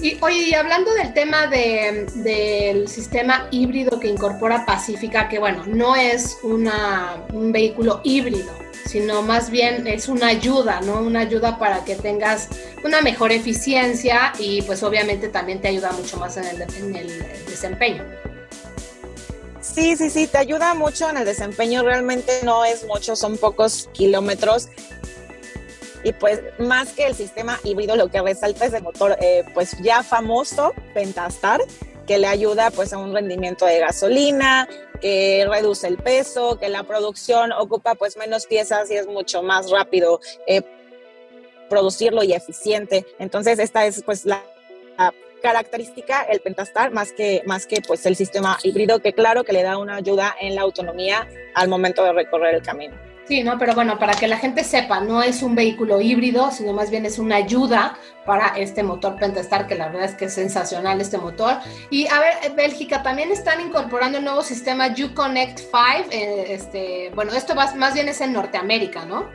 Y 0.00 0.16
oye, 0.20 0.54
hablando 0.56 0.92
del 0.94 1.14
tema 1.14 1.46
de, 1.46 2.06
del 2.16 2.88
sistema 2.88 3.46
híbrido 3.50 4.00
que 4.00 4.08
incorpora 4.08 4.66
Pacífica, 4.66 5.28
que 5.28 5.38
bueno, 5.38 5.64
no 5.66 5.94
es 5.94 6.38
un 6.42 7.52
vehículo 7.52 8.00
híbrido, 8.02 8.52
sino 8.84 9.22
más 9.22 9.50
bien 9.50 9.86
es 9.86 10.08
una 10.08 10.28
ayuda, 10.28 10.80
¿no? 10.80 11.00
Una 11.00 11.20
ayuda 11.20 11.58
para 11.58 11.84
que 11.84 11.94
tengas 11.94 12.48
una 12.84 13.00
mejor 13.00 13.30
eficiencia 13.30 14.32
y 14.38 14.62
pues 14.62 14.82
obviamente 14.82 15.28
también 15.28 15.60
te 15.60 15.68
ayuda 15.68 15.92
mucho 15.92 16.16
más 16.16 16.36
en 16.36 16.46
en 16.62 16.96
el 16.96 17.24
desempeño. 17.46 18.04
Sí, 19.62 19.96
sí, 19.96 20.10
sí, 20.10 20.26
te 20.26 20.38
ayuda 20.38 20.74
mucho 20.74 21.08
en 21.08 21.16
el 21.18 21.24
desempeño, 21.24 21.84
realmente 21.84 22.40
no 22.42 22.64
es 22.64 22.84
mucho, 22.84 23.14
son 23.14 23.38
pocos 23.38 23.88
kilómetros. 23.92 24.68
Y 26.04 26.12
pues 26.12 26.40
más 26.58 26.92
que 26.92 27.06
el 27.06 27.14
sistema 27.14 27.58
híbrido, 27.64 27.96
lo 27.96 28.08
que 28.08 28.20
resalta 28.20 28.66
es 28.66 28.72
el 28.74 28.82
motor 28.82 29.16
eh, 29.20 29.44
pues 29.54 29.76
ya 29.82 30.02
famoso, 30.02 30.72
Pentastar, 30.94 31.60
que 32.06 32.18
le 32.18 32.26
ayuda 32.26 32.70
pues 32.70 32.92
a 32.92 32.98
un 32.98 33.14
rendimiento 33.14 33.66
de 33.66 33.78
gasolina, 33.78 34.68
que 35.00 35.46
reduce 35.48 35.86
el 35.86 35.98
peso, 35.98 36.58
que 36.58 36.68
la 36.68 36.84
producción 36.84 37.52
ocupa 37.52 37.94
pues 37.94 38.16
menos 38.16 38.46
piezas 38.46 38.90
y 38.90 38.94
es 38.94 39.06
mucho 39.06 39.42
más 39.42 39.70
rápido 39.70 40.20
eh, 40.46 40.62
producirlo 41.68 42.22
y 42.22 42.32
eficiente. 42.32 43.06
Entonces 43.18 43.58
esta 43.58 43.86
es 43.86 44.02
pues 44.02 44.24
la, 44.24 44.42
la 44.98 45.12
característica 45.42 46.22
el 46.22 46.40
Pentastar 46.40 46.92
más 46.92 47.12
que, 47.12 47.42
más 47.46 47.66
que 47.66 47.82
pues 47.86 48.06
el 48.06 48.16
sistema 48.16 48.58
híbrido 48.62 49.00
que 49.00 49.12
claro 49.12 49.44
que 49.44 49.52
le 49.52 49.62
da 49.62 49.78
una 49.78 49.96
ayuda 49.96 50.34
en 50.40 50.54
la 50.54 50.62
autonomía 50.62 51.28
al 51.54 51.68
momento 51.68 52.04
de 52.04 52.12
recorrer 52.12 52.54
el 52.54 52.62
camino. 52.62 53.11
Sí, 53.32 53.42
no, 53.42 53.56
pero 53.58 53.74
bueno, 53.74 53.98
para 53.98 54.12
que 54.12 54.28
la 54.28 54.36
gente 54.36 54.62
sepa, 54.62 55.00
no 55.00 55.22
es 55.22 55.42
un 55.42 55.54
vehículo 55.54 56.02
híbrido, 56.02 56.50
sino 56.50 56.74
más 56.74 56.90
bien 56.90 57.06
es 57.06 57.18
una 57.18 57.36
ayuda 57.36 57.96
para 58.26 58.48
este 58.58 58.82
motor 58.82 59.16
Pentastar, 59.16 59.66
que 59.66 59.74
la 59.74 59.88
verdad 59.88 60.04
es 60.04 60.14
que 60.14 60.26
es 60.26 60.34
sensacional 60.34 61.00
este 61.00 61.16
motor. 61.16 61.54
Y 61.88 62.06
a 62.08 62.20
ver, 62.20 62.52
Bélgica, 62.54 63.02
también 63.02 63.32
están 63.32 63.62
incorporando 63.62 64.18
el 64.18 64.24
nuevo 64.24 64.42
sistema 64.42 64.88
Uconnect 64.88 65.60
5. 65.60 66.10
Eh, 66.10 66.44
este, 66.50 67.10
bueno, 67.14 67.32
esto 67.32 67.54
va, 67.54 67.74
más 67.74 67.94
bien 67.94 68.06
es 68.06 68.20
en 68.20 68.34
Norteamérica, 68.34 69.06
¿no? 69.06 69.30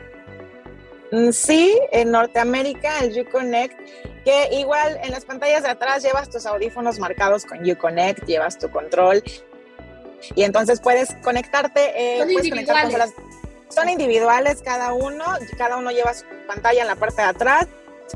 Mm, 1.10 1.32
sí, 1.32 1.76
en 1.90 2.12
Norteamérica 2.12 3.00
el 3.00 3.20
Uconnect, 3.20 3.76
que 4.24 4.48
igual 4.52 4.96
en 5.02 5.10
las 5.10 5.24
pantallas 5.24 5.64
de 5.64 5.70
atrás 5.70 6.04
llevas 6.04 6.30
tus 6.30 6.46
audífonos 6.46 7.00
marcados 7.00 7.44
con 7.44 7.68
Uconnect, 7.68 8.26
llevas 8.26 8.58
tu 8.58 8.70
control 8.70 9.24
y 10.34 10.42
entonces 10.44 10.80
puedes 10.80 11.14
conectarte. 11.22 11.80
Eh, 11.96 12.18
son 13.68 13.88
individuales 13.88 14.62
cada 14.62 14.92
uno, 14.92 15.24
cada 15.56 15.76
uno 15.76 15.90
lleva 15.90 16.14
su 16.14 16.24
pantalla 16.46 16.82
en 16.82 16.88
la 16.88 16.96
parte 16.96 17.22
de 17.22 17.28
atrás, 17.28 17.66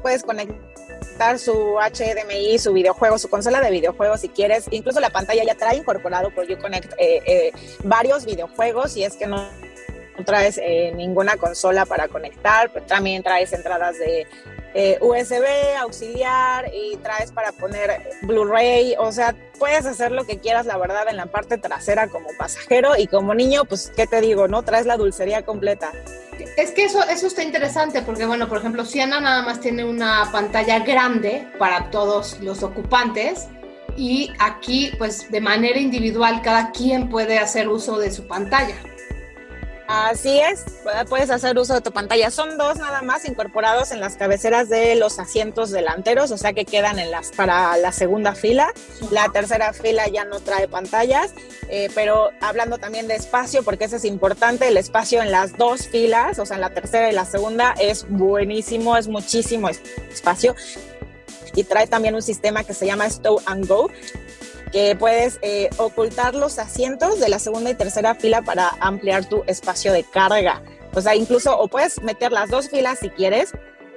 puedes 0.00 0.22
conectar 0.22 1.38
su 1.38 1.52
HDMI, 1.78 2.58
su 2.58 2.72
videojuego, 2.72 3.18
su 3.18 3.28
consola 3.28 3.60
de 3.60 3.70
videojuegos 3.70 4.20
si 4.20 4.28
quieres, 4.28 4.66
incluso 4.70 5.00
la 5.00 5.10
pantalla 5.10 5.44
ya 5.44 5.54
trae 5.54 5.76
incorporado 5.76 6.30
por 6.30 6.50
Uconnect 6.50 6.92
eh, 6.98 7.22
eh, 7.26 7.52
varios 7.84 8.24
videojuegos 8.24 8.96
y 8.96 9.04
es 9.04 9.16
que 9.16 9.26
no 9.26 9.48
traes 10.24 10.58
eh, 10.58 10.92
ninguna 10.94 11.36
consola 11.36 11.86
para 11.86 12.08
conectar, 12.08 12.70
pero 12.72 12.86
también 12.86 13.22
traes 13.22 13.52
entradas 13.52 13.98
de 13.98 14.26
eh, 14.74 14.98
USB 15.00 15.44
auxiliar 15.78 16.70
y 16.72 16.96
traes 16.96 17.32
para 17.32 17.52
poner 17.52 18.10
Blu-ray, 18.22 18.94
o 18.98 19.12
sea, 19.12 19.34
puedes 19.58 19.84
hacer 19.86 20.12
lo 20.12 20.24
que 20.24 20.38
quieras, 20.38 20.66
la 20.66 20.78
verdad, 20.78 21.08
en 21.08 21.16
la 21.16 21.26
parte 21.26 21.58
trasera 21.58 22.08
como 22.08 22.28
pasajero 22.38 22.96
y 22.96 23.06
como 23.06 23.34
niño, 23.34 23.64
pues, 23.64 23.92
¿qué 23.94 24.06
te 24.06 24.20
digo? 24.20 24.48
No 24.48 24.62
traes 24.62 24.86
la 24.86 24.96
dulcería 24.96 25.42
completa. 25.42 25.92
Es 26.56 26.70
que 26.72 26.84
eso, 26.84 27.02
eso 27.04 27.26
está 27.26 27.42
interesante 27.42 28.02
porque, 28.02 28.26
bueno, 28.26 28.48
por 28.48 28.58
ejemplo, 28.58 28.84
Siena 28.84 29.20
nada 29.20 29.42
más 29.42 29.60
tiene 29.60 29.84
una 29.84 30.28
pantalla 30.32 30.80
grande 30.80 31.46
para 31.58 31.90
todos 31.90 32.40
los 32.40 32.62
ocupantes 32.62 33.48
y 33.96 34.32
aquí, 34.38 34.92
pues, 34.98 35.30
de 35.30 35.40
manera 35.40 35.78
individual, 35.78 36.40
cada 36.42 36.72
quien 36.72 37.08
puede 37.08 37.38
hacer 37.38 37.68
uso 37.68 37.98
de 37.98 38.10
su 38.10 38.26
pantalla. 38.26 38.76
Así 39.94 40.40
es, 40.40 40.64
puedes 41.10 41.28
hacer 41.28 41.58
uso 41.58 41.74
de 41.74 41.82
tu 41.82 41.92
pantalla. 41.92 42.30
Son 42.30 42.56
dos 42.56 42.78
nada 42.78 43.02
más 43.02 43.28
incorporados 43.28 43.92
en 43.92 44.00
las 44.00 44.16
cabeceras 44.16 44.70
de 44.70 44.94
los 44.94 45.18
asientos 45.18 45.70
delanteros, 45.70 46.30
o 46.30 46.38
sea 46.38 46.54
que 46.54 46.64
quedan 46.64 46.98
en 46.98 47.10
las 47.10 47.30
para 47.32 47.76
la 47.76 47.92
segunda 47.92 48.34
fila. 48.34 48.72
La 49.10 49.28
tercera 49.28 49.74
fila 49.74 50.08
ya 50.08 50.24
no 50.24 50.40
trae 50.40 50.66
pantallas, 50.66 51.34
eh, 51.68 51.90
pero 51.94 52.30
hablando 52.40 52.78
también 52.78 53.06
de 53.06 53.16
espacio, 53.16 53.62
porque 53.64 53.84
eso 53.84 53.96
es 53.96 54.06
importante, 54.06 54.66
el 54.66 54.78
espacio 54.78 55.20
en 55.20 55.30
las 55.30 55.58
dos 55.58 55.88
filas, 55.88 56.38
o 56.38 56.46
sea, 56.46 56.54
en 56.54 56.62
la 56.62 56.70
tercera 56.70 57.10
y 57.10 57.12
la 57.12 57.26
segunda, 57.26 57.74
es 57.78 58.06
buenísimo, 58.08 58.96
es 58.96 59.08
muchísimo 59.08 59.68
espacio. 59.68 60.56
Y 61.54 61.64
trae 61.64 61.86
también 61.86 62.14
un 62.14 62.22
sistema 62.22 62.64
que 62.64 62.72
se 62.72 62.86
llama 62.86 63.10
Stow 63.10 63.42
and 63.44 63.68
Go, 63.68 63.90
que 64.72 64.96
puedes 64.96 65.38
eh, 65.42 65.70
ocultar 65.76 66.34
los 66.34 66.58
asientos 66.58 67.20
de 67.20 67.28
la 67.28 67.38
segunda 67.38 67.70
y 67.70 67.74
tercera 67.74 68.14
fila 68.14 68.42
para 68.42 68.70
ampliar 68.80 69.28
tu 69.28 69.44
espacio 69.46 69.92
de 69.92 70.02
carga. 70.02 70.62
O 70.94 71.00
sea, 71.00 71.14
incluso 71.14 71.58
o 71.58 71.68
puedes 71.68 72.02
meter 72.02 72.32
las 72.32 72.50
dos 72.50 72.68
filas 72.68 72.98
si 72.98 73.10
quieres 73.10 73.52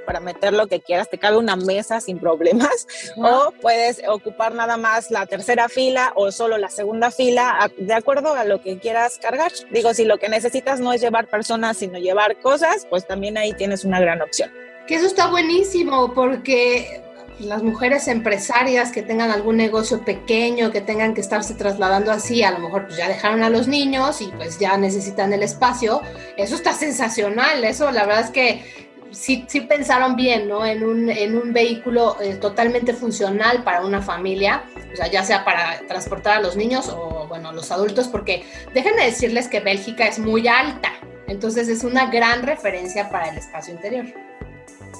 para 0.05 0.19
meter 0.19 0.53
lo 0.53 0.67
que 0.67 0.79
quieras, 0.79 1.09
te 1.09 1.17
cabe 1.17 1.37
una 1.37 1.55
mesa 1.55 1.99
sin 1.99 2.19
problemas, 2.19 2.87
o 3.17 3.51
puedes 3.61 4.01
ocupar 4.07 4.53
nada 4.53 4.77
más 4.77 5.11
la 5.11 5.25
tercera 5.25 5.67
fila 5.67 6.13
o 6.15 6.31
solo 6.31 6.57
la 6.57 6.69
segunda 6.69 7.11
fila, 7.11 7.71
de 7.77 7.93
acuerdo 7.93 8.33
a 8.33 8.45
lo 8.45 8.61
que 8.61 8.77
quieras 8.77 9.17
cargar. 9.21 9.51
Digo, 9.71 9.93
si 9.93 10.05
lo 10.05 10.17
que 10.17 10.29
necesitas 10.29 10.79
no 10.79 10.93
es 10.93 11.01
llevar 11.01 11.27
personas, 11.27 11.77
sino 11.77 11.97
llevar 11.97 12.39
cosas, 12.39 12.85
pues 12.89 13.07
también 13.07 13.37
ahí 13.37 13.53
tienes 13.53 13.83
una 13.83 13.99
gran 13.99 14.21
opción. 14.21 14.51
Que 14.87 14.95
eso 14.95 15.07
está 15.07 15.27
buenísimo 15.27 16.13
porque 16.13 17.01
las 17.39 17.63
mujeres 17.63 18.07
empresarias 18.07 18.91
que 18.91 19.01
tengan 19.01 19.31
algún 19.31 19.57
negocio 19.57 20.03
pequeño, 20.03 20.71
que 20.71 20.81
tengan 20.81 21.13
que 21.13 21.21
estarse 21.21 21.53
trasladando 21.53 22.11
así, 22.11 22.43
a 22.43 22.51
lo 22.51 22.59
mejor 22.59 22.85
pues 22.85 22.97
ya 22.97 23.07
dejaron 23.07 23.43
a 23.43 23.49
los 23.49 23.67
niños 23.67 24.21
y 24.21 24.27
pues 24.27 24.59
ya 24.59 24.77
necesitan 24.77 25.33
el 25.33 25.43
espacio, 25.43 26.01
eso 26.37 26.55
está 26.55 26.73
sensacional, 26.73 27.63
eso 27.63 27.91
la 27.91 28.05
verdad 28.05 28.25
es 28.25 28.31
que 28.31 28.85
sí, 29.11 29.45
sí 29.47 29.61
pensaron 29.61 30.15
bien, 30.15 30.47
¿no? 30.47 30.65
En 30.65 30.83
un, 30.83 31.09
en 31.09 31.37
un 31.37 31.53
vehículo 31.53 32.17
eh, 32.21 32.35
totalmente 32.35 32.93
funcional 32.93 33.63
para 33.63 33.85
una 33.85 34.01
familia, 34.01 34.63
o 34.93 34.95
sea, 34.95 35.07
ya 35.07 35.23
sea 35.23 35.43
para 35.43 35.79
transportar 35.87 36.37
a 36.37 36.41
los 36.41 36.55
niños 36.55 36.89
o, 36.89 37.25
bueno, 37.27 37.51
los 37.51 37.71
adultos, 37.71 38.07
porque 38.07 38.45
déjenme 38.73 39.05
decirles 39.05 39.47
que 39.47 39.59
Bélgica 39.59 40.07
es 40.07 40.19
muy 40.19 40.47
alta, 40.47 40.93
entonces 41.27 41.67
es 41.69 41.83
una 41.83 42.07
gran 42.07 42.43
referencia 42.43 43.09
para 43.09 43.29
el 43.29 43.37
espacio 43.37 43.73
interior. 43.73 44.05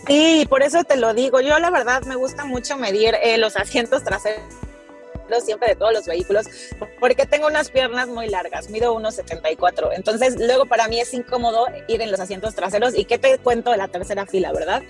Sí, 0.07 0.45
por 0.49 0.61
eso 0.61 0.83
te 0.83 0.97
lo 0.97 1.13
digo. 1.13 1.41
Yo 1.41 1.57
la 1.59 1.69
verdad 1.69 2.03
me 2.03 2.15
gusta 2.15 2.45
mucho 2.45 2.77
medir 2.77 3.15
eh, 3.21 3.37
los 3.37 3.55
asientos 3.55 4.03
traseros 4.03 4.43
siempre 5.43 5.69
de 5.69 5.75
todos 5.75 5.93
los 5.93 6.05
vehículos 6.05 6.45
porque 6.99 7.25
tengo 7.25 7.47
unas 7.47 7.69
piernas 7.69 8.07
muy 8.07 8.29
largas, 8.29 8.69
mido 8.69 8.95
1,74. 8.95 9.89
Entonces, 9.93 10.35
luego 10.39 10.65
para 10.65 10.87
mí 10.87 10.99
es 10.99 11.13
incómodo 11.13 11.65
ir 11.87 12.01
en 12.01 12.11
los 12.11 12.19
asientos 12.19 12.55
traseros 12.55 12.97
y 12.97 13.05
qué 13.05 13.17
te 13.17 13.37
cuento 13.39 13.71
de 13.71 13.77
la 13.77 13.87
tercera 13.87 14.25
fila, 14.25 14.51
¿verdad? 14.53 14.83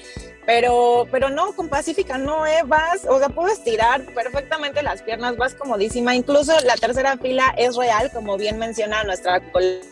Pero, 0.46 1.08
pero 1.12 1.30
no, 1.30 1.54
con 1.54 1.70
Pacífica 1.70 2.18
no, 2.18 2.46
eh, 2.46 2.62
vas, 2.66 3.06
o 3.08 3.18
sea, 3.18 3.30
puedes 3.30 3.64
tirar 3.64 4.04
perfectamente 4.14 4.84
las 4.84 5.02
piernas, 5.02 5.38
vas 5.38 5.56
comodísima. 5.56 6.16
Incluso 6.16 6.54
la 6.62 6.76
tercera 6.76 7.18
fila 7.18 7.54
es 7.58 7.76
real, 7.76 8.12
como 8.12 8.38
bien 8.38 8.60
menciona 8.60 9.04
nuestra 9.04 9.40
colega 9.52 9.86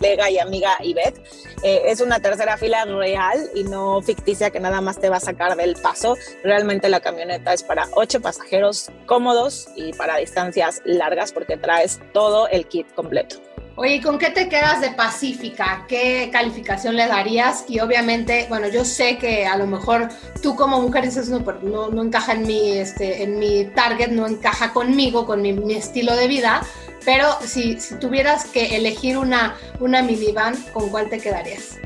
y 0.00 0.38
amiga 0.38 0.76
Ivette. 0.82 1.22
Eh, 1.62 1.82
es 1.86 2.00
una 2.00 2.20
tercera 2.20 2.56
fila 2.56 2.84
real 2.84 3.50
y 3.54 3.64
no 3.64 4.00
ficticia 4.02 4.50
que 4.50 4.60
nada 4.60 4.80
más 4.80 5.00
te 5.00 5.08
va 5.08 5.16
a 5.16 5.20
sacar 5.20 5.56
del 5.56 5.74
paso. 5.76 6.16
Realmente 6.42 6.88
la 6.88 7.00
camioneta 7.00 7.52
es 7.52 7.62
para 7.62 7.88
ocho 7.94 8.20
pasajeros 8.20 8.90
cómodos 9.06 9.68
y 9.76 9.92
para 9.92 10.16
distancias 10.18 10.82
largas 10.84 11.32
porque 11.32 11.56
traes 11.56 12.00
todo 12.12 12.48
el 12.48 12.66
kit 12.66 12.92
completo. 12.94 13.36
Oye, 13.78 14.00
¿con 14.00 14.18
qué 14.18 14.30
te 14.30 14.48
quedas 14.48 14.80
de 14.80 14.90
Pacífica? 14.92 15.84
¿Qué 15.86 16.30
calificación 16.32 16.96
le 16.96 17.06
darías? 17.06 17.66
Y 17.68 17.80
obviamente, 17.80 18.46
bueno, 18.48 18.68
yo 18.68 18.86
sé 18.86 19.18
que 19.18 19.46
a 19.46 19.58
lo 19.58 19.66
mejor 19.66 20.08
tú 20.42 20.56
como 20.56 20.80
mujer 20.80 21.04
dices, 21.04 21.28
no, 21.28 21.40
no, 21.40 21.90
no 21.90 22.02
encaja 22.02 22.32
en 22.32 22.46
mi, 22.46 22.78
este, 22.78 23.22
en 23.22 23.38
mi 23.38 23.66
target, 23.66 24.08
no 24.12 24.26
encaja 24.26 24.72
conmigo, 24.72 25.26
con 25.26 25.42
mi 25.42 25.74
estilo 25.74 26.16
de 26.16 26.26
vida, 26.26 26.62
pero 27.06 27.38
si, 27.40 27.80
si, 27.80 27.94
tuvieras 27.94 28.46
que 28.46 28.76
elegir 28.76 29.16
una, 29.16 29.56
una 29.78 30.02
minivan, 30.02 30.60
¿con 30.72 30.90
cuál 30.90 31.08
te 31.08 31.20
quedarías? 31.20 31.78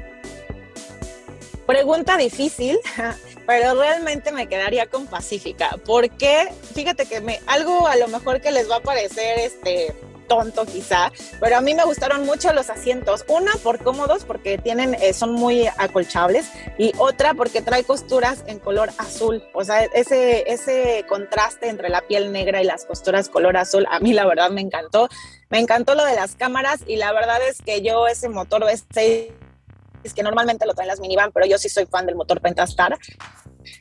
Pregunta 1.67 2.17
difícil, 2.17 2.81
pero 3.47 3.75
realmente 3.75 4.33
me 4.33 4.49
quedaría 4.49 4.87
con 4.87 5.07
Pacífica, 5.07 5.77
porque 5.85 6.49
fíjate 6.75 7.05
que 7.05 7.21
me, 7.21 7.39
algo 7.47 7.87
a 7.87 7.97
lo 7.97 8.09
mejor 8.09 8.41
que 8.41 8.51
les 8.51 8.69
va 8.69 8.77
a 8.77 8.81
parecer 8.81 9.39
este 9.39 9.95
tonto 10.31 10.65
quizá, 10.65 11.11
pero 11.41 11.57
a 11.57 11.61
mí 11.61 11.75
me 11.75 11.85
gustaron 11.85 12.25
mucho 12.25 12.53
los 12.53 12.71
asientos. 12.71 13.25
Una 13.27 13.51
por 13.65 13.83
cómodos 13.83 14.25
porque 14.25 14.59
tienen 14.59 14.95
eh, 14.95 15.13
son 15.13 15.33
muy 15.33 15.67
acolchables 15.77 16.49
y 16.79 16.93
otra 16.99 17.35
porque 17.35 17.63
trae 17.63 17.83
costuras 17.83 18.45
en 18.47 18.61
color 18.61 18.91
azul. 18.99 19.43
O 19.55 19.65
sea, 19.65 19.83
ese 19.83 20.45
ese 20.47 21.05
contraste 21.09 21.69
entre 21.69 21.89
la 21.89 22.03
piel 22.03 22.31
negra 22.31 22.63
y 22.63 22.65
las 22.65 22.85
costuras 22.85 23.29
color 23.29 23.57
azul 23.57 23.87
a 23.91 23.99
mí 23.99 24.13
la 24.13 24.25
verdad 24.25 24.51
me 24.51 24.61
encantó. 24.61 25.09
Me 25.49 25.59
encantó 25.59 25.97
lo 25.97 26.05
de 26.05 26.15
las 26.15 26.37
cámaras 26.37 26.83
y 26.87 26.95
la 26.95 27.13
verdad 27.13 27.41
es 27.49 27.61
que 27.61 27.83
yo 27.83 28.07
ese 28.07 28.29
motor 28.29 28.63
V6 28.63 29.33
es 30.05 30.15
que 30.15 30.23
normalmente 30.23 30.65
lo 30.65 30.75
traen 30.75 30.89
las 30.89 31.01
minivan, 31.01 31.33
pero 31.33 31.47
yo 31.47 31.59
sí 31.59 31.69
soy 31.69 31.87
fan 31.87 32.07
del 32.07 32.15
motor 32.15 32.41
Pentastar. 32.41 32.97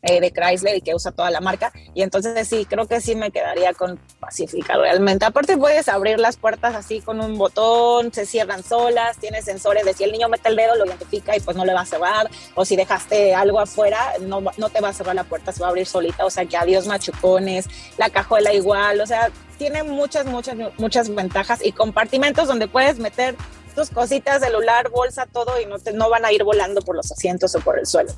Eh, 0.01 0.19
de 0.19 0.31
Chrysler 0.31 0.77
y 0.77 0.81
que 0.81 0.95
usa 0.95 1.11
toda 1.11 1.29
la 1.31 1.41
marca. 1.41 1.71
Y 1.93 2.01
entonces 2.01 2.47
sí, 2.47 2.65
creo 2.65 2.87
que 2.87 3.01
sí 3.01 3.15
me 3.15 3.31
quedaría 3.31 3.73
con 3.73 3.97
Pacifica 4.19 4.77
realmente. 4.77 5.25
Aparte 5.25 5.57
puedes 5.57 5.87
abrir 5.87 6.19
las 6.19 6.37
puertas 6.37 6.75
así 6.75 7.01
con 7.01 7.19
un 7.19 7.37
botón, 7.37 8.13
se 8.13 8.25
cierran 8.25 8.63
solas, 8.63 9.17
tiene 9.17 9.41
sensores 9.41 9.85
de 9.85 9.93
si 9.93 10.03
el 10.03 10.11
niño 10.11 10.29
mete 10.29 10.49
el 10.49 10.55
dedo 10.55 10.75
lo 10.75 10.85
identifica 10.85 11.35
y 11.35 11.39
pues 11.39 11.55
no 11.55 11.65
le 11.65 11.73
va 11.73 11.81
a 11.81 11.85
cerrar. 11.85 12.29
O 12.55 12.65
si 12.65 12.75
dejaste 12.75 13.33
algo 13.33 13.59
afuera, 13.59 14.13
no, 14.21 14.41
no 14.57 14.69
te 14.69 14.81
va 14.81 14.89
a 14.89 14.93
cerrar 14.93 15.15
la 15.15 15.23
puerta, 15.23 15.51
se 15.51 15.61
va 15.61 15.67
a 15.67 15.69
abrir 15.69 15.85
solita. 15.85 16.25
O 16.25 16.29
sea 16.29 16.45
que 16.45 16.57
adiós 16.57 16.87
machucones, 16.87 17.67
la 17.97 18.09
cajuela 18.09 18.53
igual, 18.53 19.01
o 19.01 19.05
sea, 19.05 19.29
tiene 19.57 19.83
muchas, 19.83 20.25
muchas, 20.25 20.55
muchas 20.77 21.13
ventajas 21.13 21.59
y 21.63 21.73
compartimentos 21.73 22.47
donde 22.47 22.67
puedes 22.67 22.97
meter 22.97 23.35
tus 23.75 23.89
cositas, 23.89 24.41
celular, 24.41 24.89
bolsa, 24.89 25.25
todo 25.25 25.59
y 25.61 25.65
no, 25.65 25.77
te, 25.79 25.93
no 25.93 26.09
van 26.09 26.25
a 26.25 26.31
ir 26.31 26.43
volando 26.43 26.81
por 26.81 26.95
los 26.95 27.11
asientos 27.11 27.53
o 27.55 27.59
por 27.59 27.77
el 27.77 27.85
suelo. 27.85 28.11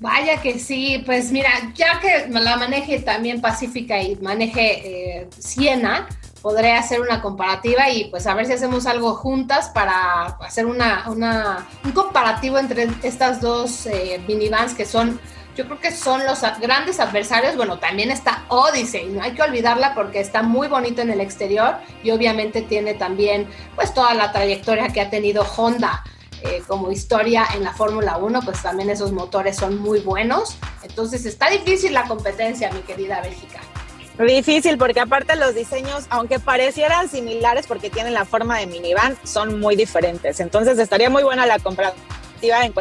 Vaya 0.00 0.40
que 0.40 0.58
sí, 0.58 1.02
pues 1.04 1.30
mira, 1.30 1.50
ya 1.74 2.00
que 2.00 2.26
la 2.30 2.56
maneje 2.56 3.00
también 3.00 3.42
Pacífica 3.42 4.00
y 4.00 4.16
maneje 4.16 5.18
eh, 5.18 5.28
Siena, 5.38 6.08
podré 6.40 6.72
hacer 6.72 7.02
una 7.02 7.20
comparativa 7.20 7.90
y 7.90 8.06
pues 8.06 8.26
a 8.26 8.32
ver 8.32 8.46
si 8.46 8.54
hacemos 8.54 8.86
algo 8.86 9.14
juntas 9.14 9.68
para 9.68 10.24
hacer 10.40 10.64
una, 10.64 11.04
una 11.10 11.66
un 11.84 11.92
comparativo 11.92 12.58
entre 12.58 12.88
estas 13.02 13.42
dos 13.42 13.84
eh, 13.84 14.18
minivans 14.26 14.72
que 14.72 14.86
son 14.86 15.20
yo 15.54 15.66
creo 15.66 15.80
que 15.80 15.90
son 15.90 16.24
los 16.24 16.40
grandes 16.60 17.00
adversarios. 17.00 17.56
Bueno, 17.56 17.78
también 17.78 18.10
está 18.10 18.44
Odyssey, 18.48 19.08
no 19.08 19.22
hay 19.22 19.32
que 19.32 19.42
olvidarla 19.42 19.94
porque 19.94 20.20
está 20.20 20.42
muy 20.42 20.68
bonito 20.68 21.02
en 21.02 21.10
el 21.10 21.20
exterior 21.20 21.76
y 22.02 22.10
obviamente 22.10 22.62
tiene 22.62 22.94
también 22.94 23.46
pues 23.74 23.92
toda 23.92 24.14
la 24.14 24.32
trayectoria 24.32 24.88
que 24.88 25.02
ha 25.02 25.10
tenido 25.10 25.42
Honda. 25.42 26.02
Eh, 26.42 26.62
como 26.66 26.90
historia 26.90 27.46
en 27.54 27.64
la 27.64 27.74
Fórmula 27.74 28.16
1, 28.16 28.40
pues 28.42 28.62
también 28.62 28.88
esos 28.88 29.12
motores 29.12 29.56
son 29.56 29.78
muy 29.78 30.00
buenos. 30.00 30.56
Entonces 30.82 31.26
está 31.26 31.50
difícil 31.50 31.92
la 31.92 32.04
competencia, 32.04 32.72
mi 32.72 32.80
querida 32.80 33.20
Bélgica. 33.20 33.60
Difícil 34.18 34.76
porque 34.76 35.00
aparte 35.00 35.36
los 35.36 35.54
diseños, 35.54 36.06
aunque 36.10 36.38
parecieran 36.38 37.08
similares 37.08 37.66
porque 37.66 37.90
tienen 37.90 38.14
la 38.14 38.24
forma 38.24 38.58
de 38.58 38.66
minivan, 38.66 39.18
son 39.24 39.60
muy 39.60 39.76
diferentes. 39.76 40.40
Entonces 40.40 40.78
estaría 40.78 41.10
muy 41.10 41.22
buena 41.22 41.46
la 41.46 41.58
comparativa 41.58 42.64
en 42.64 42.74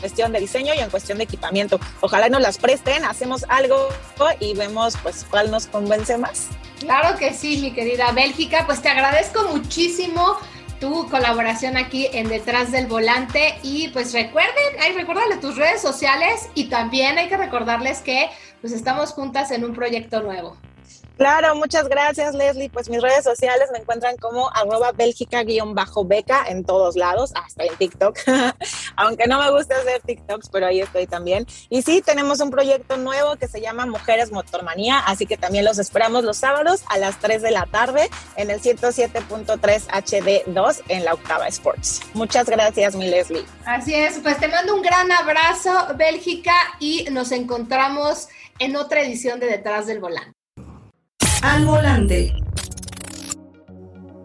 cuestión 0.00 0.32
de 0.32 0.40
diseño 0.40 0.74
y 0.74 0.78
en 0.78 0.90
cuestión 0.90 1.18
de 1.18 1.24
equipamiento. 1.24 1.80
Ojalá 2.00 2.28
nos 2.28 2.40
las 2.40 2.58
presten, 2.58 3.04
hacemos 3.04 3.44
algo 3.48 3.88
y 4.40 4.54
vemos 4.54 4.96
pues 5.02 5.26
cuál 5.28 5.50
nos 5.50 5.66
convence 5.66 6.16
más. 6.16 6.46
Claro 6.80 7.18
que 7.18 7.34
sí, 7.34 7.58
mi 7.58 7.72
querida 7.72 8.12
Bélgica, 8.12 8.64
pues 8.66 8.80
te 8.80 8.88
agradezco 8.88 9.48
muchísimo 9.48 10.36
tu 10.80 11.08
colaboración 11.08 11.76
aquí 11.76 12.08
en 12.12 12.28
Detrás 12.28 12.70
del 12.70 12.86
Volante 12.86 13.58
y 13.62 13.88
pues 13.88 14.12
recuerden, 14.12 14.80
hay 14.80 14.92
recordarle 14.92 15.36
tus 15.36 15.56
redes 15.56 15.80
sociales 15.80 16.48
y 16.54 16.68
también 16.68 17.18
hay 17.18 17.28
que 17.28 17.36
recordarles 17.36 18.00
que 18.00 18.28
pues 18.60 18.72
estamos 18.72 19.12
juntas 19.12 19.50
en 19.50 19.64
un 19.64 19.74
proyecto 19.74 20.22
nuevo. 20.22 20.56
Claro, 21.18 21.56
muchas 21.56 21.88
gracias 21.88 22.32
Leslie. 22.36 22.70
Pues 22.70 22.88
mis 22.88 23.02
redes 23.02 23.24
sociales 23.24 23.68
me 23.72 23.78
encuentran 23.78 24.16
como 24.18 24.54
arroba 24.54 24.92
bélgica-beca 24.92 26.44
en 26.46 26.64
todos 26.64 26.94
lados, 26.94 27.32
hasta 27.34 27.64
en 27.64 27.74
TikTok, 27.76 28.16
aunque 28.96 29.26
no 29.26 29.40
me 29.40 29.50
gusta 29.50 29.76
hacer 29.76 30.00
TikToks, 30.02 30.48
pero 30.50 30.66
ahí 30.66 30.80
estoy 30.80 31.08
también. 31.08 31.44
Y 31.70 31.82
sí, 31.82 32.02
tenemos 32.02 32.38
un 32.40 32.50
proyecto 32.50 32.96
nuevo 32.96 33.34
que 33.34 33.48
se 33.48 33.60
llama 33.60 33.84
Mujeres 33.84 34.30
Motormanía, 34.30 35.00
así 35.00 35.26
que 35.26 35.36
también 35.36 35.64
los 35.64 35.80
esperamos 35.80 36.22
los 36.22 36.36
sábados 36.36 36.84
a 36.88 36.98
las 36.98 37.18
3 37.18 37.42
de 37.42 37.50
la 37.50 37.66
tarde 37.66 38.08
en 38.36 38.50
el 38.50 38.60
107.3 38.60 39.58
HD2 39.88 40.82
en 40.86 41.04
la 41.04 41.14
Octava 41.14 41.48
Sports. 41.48 42.00
Muchas 42.14 42.48
gracias, 42.48 42.94
mi 42.94 43.08
Leslie. 43.08 43.44
Así 43.66 43.92
es, 43.92 44.20
pues 44.20 44.38
te 44.38 44.46
mando 44.46 44.72
un 44.72 44.82
gran 44.82 45.10
abrazo, 45.10 45.72
Bélgica, 45.96 46.54
y 46.78 47.06
nos 47.10 47.32
encontramos 47.32 48.28
en 48.60 48.76
otra 48.76 49.00
edición 49.00 49.40
de 49.40 49.46
Detrás 49.46 49.88
del 49.88 49.98
Volante 49.98 50.37
al 51.42 51.64
volante. 51.64 52.34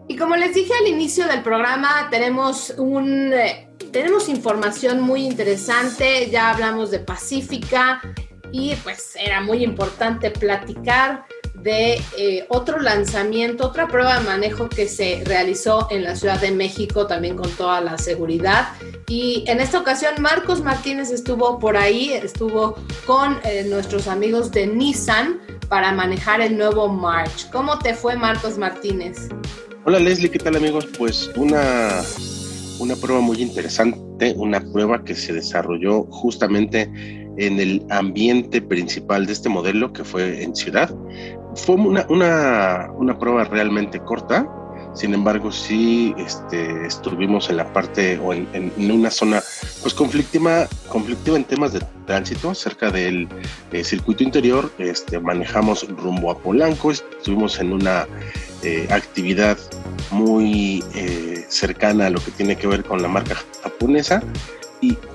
Y 0.08 0.16
como 0.16 0.36
les 0.36 0.54
dije 0.54 0.72
al 0.80 0.88
inicio 0.88 1.26
del 1.26 1.42
programa, 1.42 2.08
tenemos 2.10 2.74
un 2.76 3.32
eh, 3.32 3.68
tenemos 3.92 4.28
información 4.28 5.00
muy 5.00 5.24
interesante. 5.24 6.28
Ya 6.30 6.50
hablamos 6.50 6.90
de 6.90 6.98
Pacífica 6.98 8.00
y 8.52 8.74
pues 8.76 9.16
era 9.16 9.40
muy 9.40 9.64
importante 9.64 10.30
platicar 10.30 11.24
de 11.54 12.00
eh, 12.18 12.44
otro 12.50 12.78
lanzamiento, 12.78 13.66
otra 13.66 13.88
prueba 13.88 14.18
de 14.18 14.24
manejo 14.24 14.68
que 14.68 14.86
se 14.86 15.22
realizó 15.24 15.88
en 15.90 16.04
la 16.04 16.14
Ciudad 16.14 16.38
de 16.40 16.50
México, 16.50 17.06
también 17.06 17.36
con 17.36 17.50
toda 17.52 17.80
la 17.80 17.96
seguridad. 17.96 18.68
Y 19.08 19.44
en 19.46 19.60
esta 19.60 19.78
ocasión 19.78 20.14
Marcos 20.20 20.60
Martínez 20.60 21.10
estuvo 21.10 21.58
por 21.58 21.76
ahí, 21.76 22.12
estuvo 22.12 22.76
con 23.06 23.38
eh, 23.44 23.64
nuestros 23.68 24.08
amigos 24.08 24.50
de 24.50 24.66
Nissan 24.66 25.40
para 25.68 25.92
manejar 25.92 26.40
el 26.40 26.56
nuevo 26.56 26.88
March. 26.88 27.50
¿Cómo 27.50 27.78
te 27.78 27.94
fue 27.94 28.16
Marcos 28.16 28.58
Martínez? 28.58 29.28
Hola 29.84 29.98
Leslie, 29.98 30.30
¿qué 30.30 30.38
tal 30.38 30.56
amigos? 30.56 30.86
Pues 30.98 31.30
una, 31.36 32.02
una 32.78 32.96
prueba 32.96 33.20
muy 33.20 33.42
interesante, 33.42 34.34
una 34.36 34.60
prueba 34.60 35.04
que 35.04 35.14
se 35.14 35.32
desarrolló 35.32 36.04
justamente 36.04 36.82
en 37.36 37.60
el 37.60 37.84
ambiente 37.90 38.62
principal 38.62 39.26
de 39.26 39.32
este 39.32 39.48
modelo 39.48 39.92
que 39.92 40.04
fue 40.04 40.42
en 40.42 40.54
ciudad. 40.54 40.94
Fue 41.56 41.74
una, 41.74 42.06
una, 42.08 42.90
una 42.96 43.18
prueba 43.18 43.44
realmente 43.44 44.00
corta, 44.00 44.48
sin 44.94 45.12
embargo, 45.12 45.50
sí 45.50 46.14
este, 46.18 46.86
estuvimos 46.86 47.50
en 47.50 47.56
la 47.56 47.72
parte 47.72 48.18
o 48.18 48.32
en, 48.32 48.72
una 48.78 49.10
zona 49.10 49.42
pues 49.84 49.92
conflictiva, 49.92 50.66
conflictiva 50.88 51.36
en 51.36 51.44
temas 51.44 51.74
de 51.74 51.80
tránsito 52.06 52.54
cerca 52.54 52.90
del 52.90 53.28
eh, 53.70 53.84
circuito 53.84 54.24
interior. 54.24 54.72
Este, 54.78 55.20
manejamos 55.20 55.86
rumbo 55.86 56.30
a 56.30 56.38
Polanco, 56.38 56.90
estuvimos 56.90 57.60
en 57.60 57.74
una 57.74 58.08
eh, 58.62 58.88
actividad 58.90 59.58
muy 60.10 60.82
eh, 60.94 61.44
cercana 61.50 62.06
a 62.06 62.10
lo 62.10 62.18
que 62.24 62.30
tiene 62.30 62.56
que 62.56 62.66
ver 62.66 62.82
con 62.82 63.02
la 63.02 63.08
marca 63.08 63.36
japonesa 63.62 64.22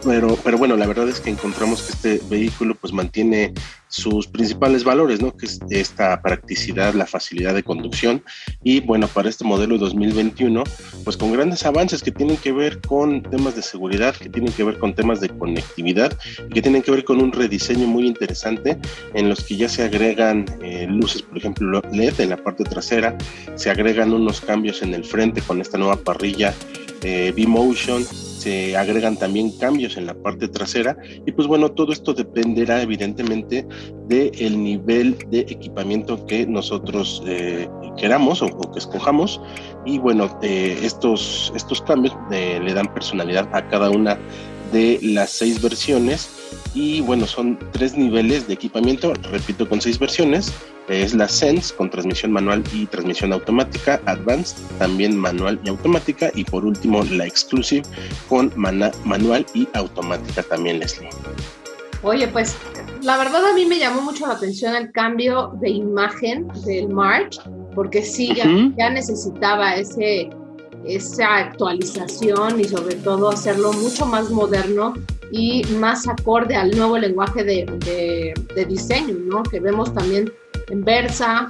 pero, 0.03 0.37
pero 0.43 0.57
bueno, 0.57 0.75
la 0.75 0.87
verdad 0.87 1.09
es 1.09 1.19
que 1.19 1.29
encontramos 1.29 1.81
que 1.83 1.91
este 1.91 2.21
vehículo 2.29 2.75
pues 2.75 2.93
mantiene 2.93 3.53
sus 3.89 4.27
principales 4.27 4.83
valores, 4.83 5.19
¿no? 5.19 5.35
Que 5.35 5.47
es 5.47 5.59
esta 5.69 6.21
practicidad, 6.21 6.93
la 6.93 7.07
facilidad 7.07 7.55
de 7.55 7.63
conducción 7.63 8.23
y 8.63 8.79
bueno, 8.81 9.07
para 9.07 9.29
este 9.29 9.43
modelo 9.43 9.77
2021, 9.77 10.63
pues 11.03 11.17
con 11.17 11.33
grandes 11.33 11.65
avances 11.65 12.03
que 12.03 12.11
tienen 12.11 12.37
que 12.37 12.51
ver 12.51 12.79
con 12.81 13.23
temas 13.23 13.55
de 13.55 13.63
seguridad, 13.63 14.15
que 14.15 14.29
tienen 14.29 14.53
que 14.53 14.63
ver 14.63 14.77
con 14.77 14.93
temas 14.93 15.19
de 15.19 15.29
conectividad 15.29 16.17
y 16.47 16.53
que 16.53 16.61
tienen 16.61 16.83
que 16.83 16.91
ver 16.91 17.03
con 17.03 17.19
un 17.19 17.31
rediseño 17.31 17.87
muy 17.87 18.07
interesante 18.07 18.77
en 19.13 19.27
los 19.27 19.43
que 19.43 19.57
ya 19.57 19.67
se 19.67 19.83
agregan 19.83 20.45
eh, 20.61 20.87
luces, 20.87 21.23
por 21.23 21.37
ejemplo, 21.37 21.81
LED 21.91 22.19
en 22.19 22.29
la 22.29 22.37
parte 22.37 22.63
trasera, 22.63 23.17
se 23.55 23.71
agregan 23.71 24.13
unos 24.13 24.41
cambios 24.41 24.81
en 24.83 24.93
el 24.93 25.03
frente 25.03 25.41
con 25.41 25.61
esta 25.61 25.77
nueva 25.77 25.95
parrilla 25.95 26.53
eh, 27.01 27.33
B-Motion, 27.35 28.05
se 28.39 28.77
agregan 28.77 29.17
también 29.17 29.51
cambios 29.51 29.97
en 29.97 30.05
la 30.05 30.13
parte 30.13 30.47
trasera. 30.47 30.97
Y 31.25 31.31
pues 31.31 31.47
bueno, 31.47 31.71
todo 31.71 31.91
esto 31.91 32.13
dependerá 32.13 32.81
evidentemente 32.81 33.67
del 34.07 34.63
nivel 34.63 35.17
de 35.29 35.41
equipamiento 35.41 36.25
que 36.25 36.47
nosotros 36.47 37.21
eh, 37.27 37.67
queramos 37.97 38.41
o, 38.41 38.49
que 38.71 38.79
escojamos. 38.79 39.41
Y 39.85 39.99
bueno, 39.99 40.39
eh, 40.41 40.79
estos, 40.83 41.51
estos 41.55 41.81
cambios 41.81 42.15
eh, 42.31 42.59
le 42.63 42.73
dan 42.73 42.93
personalidad 42.93 43.47
a 43.53 43.67
cada 43.67 43.89
una 43.89 44.17
de 44.71 44.99
las 45.01 45.31
seis 45.31 45.61
versiones 45.61 46.38
y 46.73 47.01
bueno, 47.01 47.25
son 47.25 47.57
tres 47.71 47.97
niveles 47.97 48.47
de 48.47 48.53
equipamiento, 48.53 49.13
repito, 49.31 49.67
con 49.67 49.81
seis 49.81 49.99
versiones. 49.99 50.53
Es 50.87 51.13
la 51.13 51.27
Sense 51.27 51.73
con 51.75 51.89
transmisión 51.89 52.31
manual 52.31 52.63
y 52.73 52.87
transmisión 52.87 53.31
automática, 53.31 54.01
Advanced 54.05 54.57
también 54.79 55.15
manual 55.15 55.59
y 55.63 55.69
automática 55.69 56.31
y 56.33 56.43
por 56.43 56.65
último 56.65 57.03
la 57.03 57.27
Exclusive 57.27 57.83
con 58.27 58.51
manual 58.55 59.45
y 59.53 59.67
automática 59.73 60.41
también, 60.43 60.79
Leslie. 60.79 61.09
Oye, 62.01 62.27
pues 62.27 62.57
la 63.03 63.17
verdad 63.17 63.45
a 63.45 63.53
mí 63.53 63.65
me 63.65 63.77
llamó 63.77 64.01
mucho 64.01 64.25
la 64.25 64.33
atención 64.33 64.75
el 64.75 64.91
cambio 64.91 65.53
de 65.61 65.69
imagen 65.69 66.47
del 66.65 66.89
March, 66.89 67.39
porque 67.75 68.01
sí, 68.01 68.33
ya 68.77 68.89
necesitaba 68.89 69.75
ese 69.75 70.29
esa 70.85 71.37
actualización 71.37 72.59
y 72.59 72.65
sobre 72.65 72.95
todo 72.95 73.29
hacerlo 73.29 73.73
mucho 73.73 74.05
más 74.05 74.29
moderno 74.29 74.93
y 75.31 75.63
más 75.77 76.07
acorde 76.07 76.55
al 76.55 76.71
nuevo 76.71 76.97
lenguaje 76.97 77.43
de, 77.43 78.33
de, 78.55 78.65
diseño, 78.65 79.15
¿no? 79.25 79.43
Que 79.43 79.59
vemos 79.59 79.93
también 79.93 80.31
en 80.69 80.83
Versa, 80.83 81.47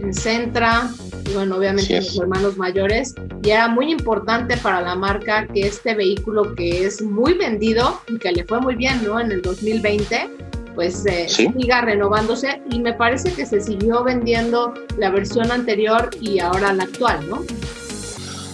en 0.00 0.14
Centra, 0.14 0.90
y 1.28 1.34
bueno, 1.34 1.56
obviamente 1.56 1.96
en 1.96 2.04
los 2.04 2.18
hermanos 2.18 2.56
mayores. 2.56 3.14
Y 3.42 3.50
era 3.50 3.68
muy 3.68 3.90
importante 3.90 4.56
para 4.56 4.80
la 4.80 4.94
marca 4.94 5.46
que 5.46 5.66
este 5.66 5.94
vehículo 5.94 6.54
que 6.54 6.86
es 6.86 7.02
muy 7.02 7.34
vendido 7.34 8.00
y 8.08 8.18
que 8.18 8.32
le 8.32 8.44
fue 8.44 8.60
muy 8.60 8.76
bien, 8.76 9.04
¿no? 9.04 9.20
En 9.20 9.30
el 9.30 9.42
2020, 9.42 10.30
pues 10.74 11.04
eh, 11.06 11.28
siga 11.28 11.82
renovándose 11.82 12.62
y 12.70 12.80
me 12.80 12.94
parece 12.94 13.32
que 13.32 13.44
se 13.44 13.60
siguió 13.60 14.04
vendiendo 14.04 14.74
la 14.96 15.10
versión 15.10 15.50
anterior 15.50 16.10
y 16.20 16.38
ahora 16.38 16.72
la 16.72 16.84
actual, 16.84 17.28
¿no? 17.28 17.42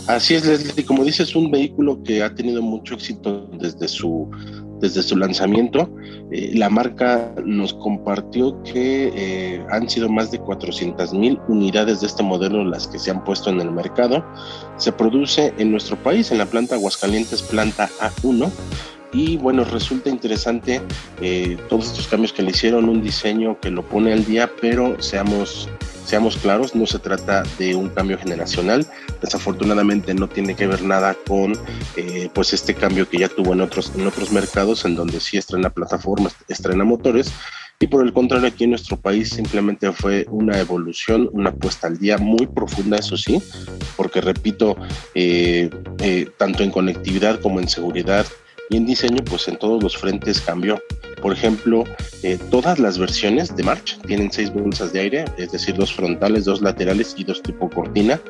Así 0.07 0.35
es, 0.35 0.47
Leslie. 0.47 0.85
Como 0.85 1.05
dices, 1.05 1.35
un 1.35 1.51
vehículo 1.51 2.03
que 2.03 2.23
ha 2.23 2.35
tenido 2.35 2.61
mucho 2.63 2.95
éxito 2.95 3.49
desde 3.59 3.89
su 3.89 4.31
desde 4.81 5.03
su 5.03 5.17
lanzamiento. 5.17 5.89
Eh, 6.31 6.53
la 6.55 6.69
marca 6.69 7.33
nos 7.45 7.73
compartió 7.75 8.63
que 8.65 9.13
eh, 9.15 9.65
han 9.71 9.89
sido 9.89 10.09
más 10.11 10.31
de 10.31 10.39
400 10.39 11.15
mil 11.15 11.39
unidades 11.49 12.01
de 12.01 12.07
este 12.07 12.23
modelo 12.23 12.65
las 12.65 12.87
que 12.89 12.99
se 12.99 13.11
han 13.11 13.25
puesto 13.25 13.51
en 13.51 13.61
el 13.61 13.71
mercado. 13.71 14.25
Se 14.77 14.93
produce 14.93 15.55
en 15.59 15.71
nuestro 15.71 15.97
país, 16.03 16.31
en 16.31 16.39
la 16.39 16.47
planta 16.47 16.75
Aguascalientes, 16.75 17.43
planta 17.43 17.89
A1 18.01 18.51
y 19.15 19.37
bueno, 19.37 19.65
resulta 19.65 20.11
interesante 20.11 20.83
eh, 21.21 21.57
todos 21.69 21.87
estos 21.87 22.09
cambios 22.09 22.33
que 22.33 22.43
le 22.43 22.51
hicieron, 22.51 22.89
un 22.89 23.01
diseño 23.01 23.61
que 23.61 23.71
lo 23.71 23.83
pone 23.85 24.13
al 24.13 24.25
día, 24.25 24.51
pero 24.61 25.01
seamos, 25.01 25.69
seamos 26.05 26.37
claros, 26.37 26.75
no 26.75 26.87
se 26.87 26.99
trata 26.99 27.43
de 27.59 27.75
un 27.75 27.89
cambio 27.89 28.19
generacional, 28.19 28.87
desafortunadamente 29.21 30.15
no 30.15 30.29
tiene 30.29 30.55
que 30.55 30.67
ver 30.67 30.83
nada 30.83 31.17
con 31.27 31.53
eh, 31.97 32.29
pues 32.33 32.53
este 32.53 32.75
cambio 32.75 33.09
que 33.09 33.19
ya 33.19 33.29
tuvo 33.29 33.53
en 33.53 33.61
otros, 33.61 33.93
en 33.97 34.07
otros 34.07 34.33
mercados, 34.33 34.85
en 34.85 34.95
donde 34.95 35.21
sí 35.21 35.37
estrena 35.37 35.71
plataformas, 35.71 36.37
estrena 36.49 36.85
motores, 36.85 37.33
y 37.81 37.87
por 37.89 38.05
el 38.05 38.13
contrario 38.13 38.47
aquí 38.47 38.65
en 38.65 38.71
nuestro 38.71 38.97
país 38.97 39.31
simplemente 39.31 39.93
fue 39.93 40.27
una 40.31 40.59
evolución, 40.59 41.29
una 41.33 41.53
puesta 41.53 41.89
al 41.89 41.99
día 41.99 42.19
muy 42.19 42.47
profunda, 42.47 42.97
eso 42.97 43.17
sí, 43.17 43.43
porque 43.97 44.21
repito, 44.21 44.77
eh, 45.15 45.71
tanto 46.39 46.63
en 46.63 46.71
conectividad 46.71 47.41
como 47.41 47.61
en 47.61 47.69
seguridad, 47.69 48.27
y 48.71 48.77
en 48.77 48.87
diseño, 48.87 49.23
pues 49.25 49.49
en 49.49 49.57
todos 49.57 49.83
los 49.83 49.97
frentes 49.97 50.41
cambió. 50.41 50.83
Por 51.21 51.33
ejemplo, 51.33 51.85
eh, 52.23 52.39
todas 52.51 52.79
las 52.79 52.99
versiones 52.99 53.55
de 53.57 53.63
March 53.63 53.99
tienen 54.07 54.31
seis 54.31 54.53
bolsas 54.53 54.93
de 54.93 55.01
aire, 55.01 55.25
es 55.39 55.53
decir, 55.53 55.75
dos 55.75 55.93
frontales, 55.93 56.45
dos 56.45 56.61
laterales 56.61 57.15
y 57.17 57.25
dos 57.25 57.43
tipo 57.43 57.69
cortina. 57.71 58.21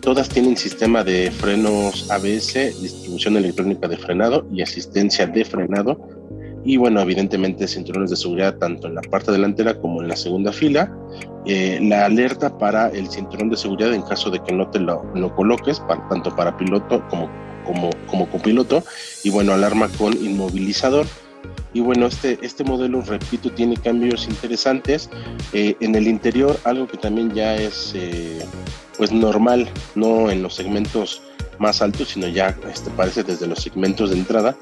Todas 0.00 0.28
tienen 0.28 0.56
sistema 0.56 1.02
de 1.02 1.30
frenos 1.30 2.10
ABS, 2.10 2.80
distribución 2.80 3.36
electrónica 3.36 3.88
de 3.88 3.96
frenado 3.96 4.46
y 4.52 4.62
asistencia 4.62 5.26
de 5.26 5.44
frenado. 5.44 6.08
Y 6.64 6.76
bueno, 6.76 7.00
evidentemente 7.00 7.68
cinturones 7.68 8.10
de 8.10 8.16
seguridad 8.16 8.56
tanto 8.56 8.88
en 8.88 8.96
la 8.96 9.02
parte 9.02 9.30
delantera 9.30 9.78
como 9.80 10.02
en 10.02 10.08
la 10.08 10.16
segunda 10.16 10.52
fila. 10.52 10.92
Eh, 11.44 11.78
la 11.80 12.06
alerta 12.06 12.56
para 12.58 12.88
el 12.88 13.08
cinturón 13.08 13.50
de 13.50 13.56
seguridad 13.56 13.94
en 13.94 14.02
caso 14.02 14.30
de 14.30 14.42
que 14.42 14.52
no 14.52 14.68
te 14.70 14.80
lo, 14.80 15.04
lo 15.14 15.34
coloques, 15.34 15.80
tanto 16.10 16.34
para 16.34 16.56
piloto 16.56 17.06
como 17.08 17.30
como, 17.66 17.90
como 18.06 18.28
copiloto 18.28 18.84
y 19.24 19.30
bueno, 19.30 19.52
alarma 19.52 19.88
con 19.88 20.12
inmovilizador. 20.12 21.06
Y 21.72 21.80
bueno, 21.80 22.06
este, 22.06 22.38
este 22.40 22.64
modelo, 22.64 23.02
repito, 23.02 23.52
tiene 23.52 23.76
cambios 23.76 24.26
interesantes. 24.28 25.10
Eh, 25.52 25.76
en 25.80 25.94
el 25.94 26.08
interior, 26.08 26.58
algo 26.64 26.88
que 26.88 26.96
también 26.96 27.34
ya 27.34 27.54
es 27.54 27.92
eh, 27.94 28.38
pues 28.96 29.12
normal, 29.12 29.68
no 29.94 30.30
en 30.30 30.42
los 30.42 30.54
segmentos 30.54 31.20
más 31.58 31.82
altos, 31.82 32.08
sino 32.08 32.28
ya 32.28 32.56
este, 32.72 32.90
parece 32.90 33.22
desde 33.22 33.46
los 33.46 33.62
segmentos 33.62 34.10
de 34.10 34.16
entrada, 34.16 34.56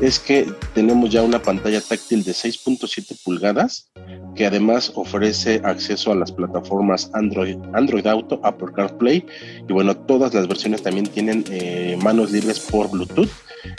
es 0.00 0.18
que 0.18 0.46
tenemos 0.74 1.10
ya 1.10 1.22
una 1.22 1.40
pantalla 1.40 1.80
táctil 1.80 2.24
de 2.24 2.32
6.7 2.32 3.16
pulgadas 3.24 3.90
que 4.34 4.46
además 4.46 4.92
ofrece 4.94 5.60
acceso 5.64 6.12
a 6.12 6.14
las 6.14 6.32
plataformas 6.32 7.10
Android, 7.14 7.56
Android 7.72 8.06
Auto, 8.06 8.40
Apple 8.42 8.68
CarPlay 8.74 9.24
y 9.68 9.72
bueno, 9.72 9.96
todas 9.96 10.34
las 10.34 10.48
versiones 10.48 10.82
también 10.82 11.06
tienen 11.06 11.44
eh, 11.50 11.98
manos 12.02 12.30
libres 12.30 12.60
por 12.60 12.90
Bluetooth 12.90 13.30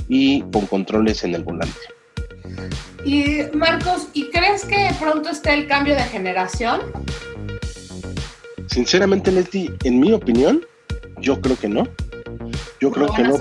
y 0.07 0.41
con 0.51 0.65
controles 0.67 1.23
en 1.23 1.35
el 1.35 1.43
volante. 1.43 1.79
Y 3.05 3.41
Marcos, 3.53 4.07
¿y 4.13 4.29
crees 4.29 4.63
que 4.65 4.89
pronto 4.99 5.29
esté 5.29 5.53
el 5.53 5.67
cambio 5.67 5.95
de 5.95 6.03
generación? 6.03 6.81
Sinceramente, 8.67 9.31
Leti, 9.31 9.69
en 9.83 9.99
mi 9.99 10.13
opinión, 10.13 10.65
yo 11.19 11.41
creo 11.41 11.57
que 11.57 11.67
no. 11.67 11.87
Yo 12.83 12.91
creo 12.91 13.07
que 13.13 13.23
no. 13.23 13.37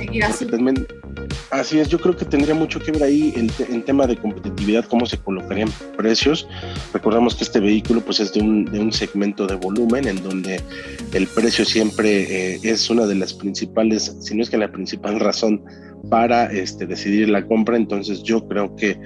Así 1.51 1.81
es, 1.81 1.89
yo 1.89 1.99
creo 1.99 2.17
que 2.17 2.25
tendría 2.25 2.55
mucho 2.55 2.79
que 2.79 2.93
ver 2.93 3.03
ahí 3.03 3.35
en, 3.37 3.83
tema 3.83 4.07
de 4.07 4.17
competitividad, 4.17 4.85
cómo 4.85 5.05
se 5.05 5.19
colocarían 5.19 5.69
precios. 5.97 6.47
Recordamos 6.93 7.35
que 7.35 7.43
este 7.43 7.59
vehículo 7.59 8.03
pues 8.03 8.21
es 8.21 8.33
de 8.33 8.41
un, 8.41 8.65
de 8.67 8.79
un 8.79 8.93
segmento 8.93 9.49
de 9.49 9.57
volumen 9.57 10.07
en 10.07 10.23
donde 10.23 10.61
el 11.13 11.27
precio 11.27 11.65
siempre 11.65 12.53
eh, 12.53 12.61
es 12.63 12.89
una 12.89 13.05
de 13.05 13.17
las 13.17 13.35
principales, 13.35 14.17
si 14.21 14.37
no 14.37 14.45
es 14.45 14.49
que 14.51 14.59
la 14.59 14.71
principal 14.71 15.19
razón 15.29 15.61
para 16.09 16.45
este, 16.53 16.87
decidir 16.87 17.29
la 17.29 17.45
compra. 17.45 17.77
Entonces 17.77 18.23
yo 18.23 18.47
creo 18.47 18.77
que 18.77 18.97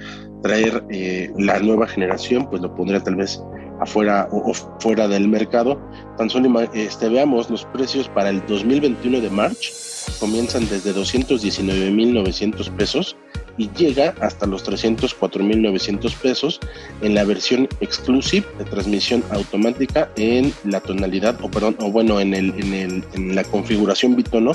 traer 0.43 0.83
eh, 0.91 1.31
la 1.39 1.59
nueva 1.61 1.87
generación 1.87 2.47
pues 2.47 2.61
lo 2.61 2.75
pondría 2.75 2.99
tal 2.99 3.15
vez 3.15 3.41
afuera 3.79 4.29
o, 4.31 4.53
fuera 4.53 5.07
del 5.07 5.27
mercado. 5.27 5.81
Tan 6.19 6.29
solo 6.29 6.61
este, 6.75 7.09
veamos 7.09 7.49
los 7.49 7.65
precios 7.65 8.07
para 8.09 8.29
el 8.29 8.45
2021 8.45 9.19
de 9.19 9.31
March 9.31 9.87
comienzan 10.19 10.67
desde 10.69 10.93
219.900 10.93 12.69
pesos 12.71 13.15
y 13.57 13.69
llega 13.71 14.13
hasta 14.21 14.45
los 14.45 14.65
304.900 14.67 16.13
pesos 16.15 16.59
en 17.01 17.15
la 17.15 17.23
versión 17.23 17.67
exclusive 17.81 18.45
de 18.57 18.65
transmisión 18.65 19.23
automática 19.31 20.09
en 20.15 20.53
la 20.63 20.79
tonalidad 20.79 21.39
o 21.41 21.49
perdón 21.49 21.75
o 21.79 21.91
bueno 21.91 22.19
en 22.19 22.33
el 22.33 22.53
en, 22.59 22.73
el, 22.73 23.03
en 23.13 23.35
la 23.35 23.43
configuración 23.43 24.15
bitono 24.15 24.51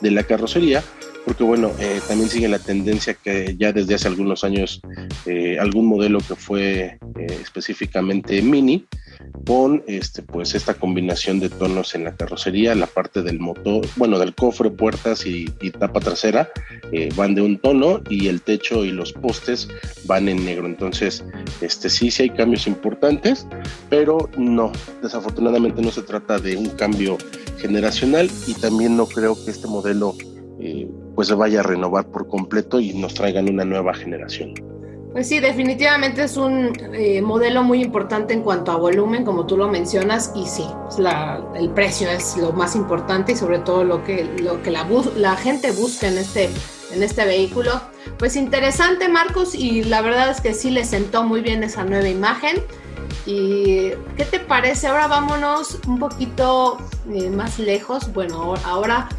de 0.00 0.10
la 0.10 0.24
carrocería 0.24 0.82
porque 1.24 1.44
bueno, 1.44 1.72
eh, 1.78 2.00
también 2.08 2.28
sigue 2.28 2.48
la 2.48 2.58
tendencia 2.58 3.14
que 3.14 3.54
ya 3.56 3.72
desde 3.72 3.94
hace 3.94 4.08
algunos 4.08 4.44
años 4.44 4.80
eh, 5.26 5.56
algún 5.58 5.86
modelo 5.86 6.18
que 6.18 6.34
fue 6.34 6.98
eh, 7.18 7.38
específicamente 7.40 8.42
mini 8.42 8.84
con 9.46 9.82
este 9.86 10.22
pues 10.22 10.54
esta 10.54 10.74
combinación 10.74 11.40
de 11.40 11.48
tonos 11.48 11.94
en 11.94 12.04
la 12.04 12.16
carrocería, 12.16 12.74
la 12.74 12.86
parte 12.86 13.22
del 13.22 13.40
motor, 13.40 13.86
bueno, 13.96 14.18
del 14.18 14.34
cofre, 14.34 14.70
puertas 14.70 15.26
y, 15.26 15.46
tapa 15.78 16.00
trasera 16.00 16.50
van 17.16 17.34
de 17.34 17.42
un 17.42 17.58
tono 17.58 18.00
y 18.08 18.28
el 18.28 18.42
techo 18.42 18.84
y 18.84 18.90
los 18.90 19.12
postes 19.12 19.68
van 20.04 20.28
en 20.28 20.44
negro. 20.44 20.66
Entonces, 20.66 21.24
este 21.60 21.88
sí, 21.88 22.10
sí 22.10 22.24
hay 22.24 22.30
cambios 22.30 22.66
importantes, 22.66 23.46
pero 23.88 24.28
no, 24.36 24.72
desafortunadamente 25.02 25.82
no 25.82 25.90
se 25.90 26.02
trata 26.02 26.38
de 26.38 26.56
un 26.56 26.68
cambio 26.70 27.18
generacional 27.58 28.30
y 28.46 28.54
también 28.54 28.96
no 28.96 29.06
creo 29.06 29.34
que 29.44 29.50
este 29.50 29.66
modelo 29.66 30.14
pues 31.14 31.28
se 31.28 31.34
vaya 31.34 31.60
a 31.60 31.62
renovar 31.62 32.06
por 32.06 32.28
completo 32.28 32.80
y 32.80 32.92
nos 32.94 33.14
traigan 33.14 33.48
una 33.48 33.64
nueva 33.64 33.94
generación. 33.94 34.54
Pues 35.12 35.28
sí, 35.28 35.40
definitivamente 35.40 36.24
es 36.24 36.38
un 36.38 36.72
eh, 36.94 37.20
modelo 37.20 37.62
muy 37.62 37.82
importante 37.82 38.32
en 38.32 38.42
cuanto 38.42 38.72
a 38.72 38.76
volumen, 38.76 39.24
como 39.24 39.44
tú 39.46 39.58
lo 39.58 39.68
mencionas, 39.68 40.32
y 40.34 40.46
sí, 40.46 40.66
el 41.54 41.70
precio 41.70 42.08
es 42.08 42.36
lo 42.38 42.52
más 42.52 42.74
importante 42.74 43.32
y 43.32 43.36
sobre 43.36 43.58
todo 43.58 43.84
lo 43.84 44.02
que, 44.04 44.24
lo 44.24 44.62
que 44.62 44.70
la, 44.70 44.88
la 45.16 45.36
gente 45.36 45.70
busca 45.72 46.08
en 46.08 46.16
este, 46.16 46.48
en 46.92 47.02
este 47.02 47.26
vehículo. 47.26 47.72
Pues 48.18 48.36
interesante, 48.36 49.08
Marcos, 49.08 49.54
y 49.54 49.84
la 49.84 50.00
verdad 50.00 50.30
es 50.30 50.40
que 50.40 50.54
sí 50.54 50.70
le 50.70 50.84
sentó 50.84 51.24
muy 51.24 51.42
bien 51.42 51.62
esa 51.62 51.84
nueva 51.84 52.08
imagen. 52.08 52.62
¿Y 53.26 53.90
qué 54.16 54.24
te 54.30 54.40
parece? 54.40 54.86
Ahora 54.86 55.08
vámonos 55.08 55.78
un 55.86 55.98
poquito 55.98 56.78
eh, 57.12 57.28
más 57.28 57.58
lejos. 57.58 58.12
Bueno, 58.14 58.54
ahora 58.64 59.10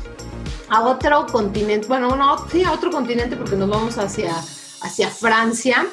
a 0.69 0.81
otro 0.81 1.27
continente, 1.27 1.87
bueno, 1.87 2.15
no, 2.15 2.49
sí, 2.49 2.63
a 2.63 2.71
otro 2.71 2.89
continente 2.89 3.35
porque 3.35 3.55
nos 3.55 3.69
vamos 3.69 3.97
hacia, 3.97 4.33
hacia 4.83 5.09
Francia 5.09 5.87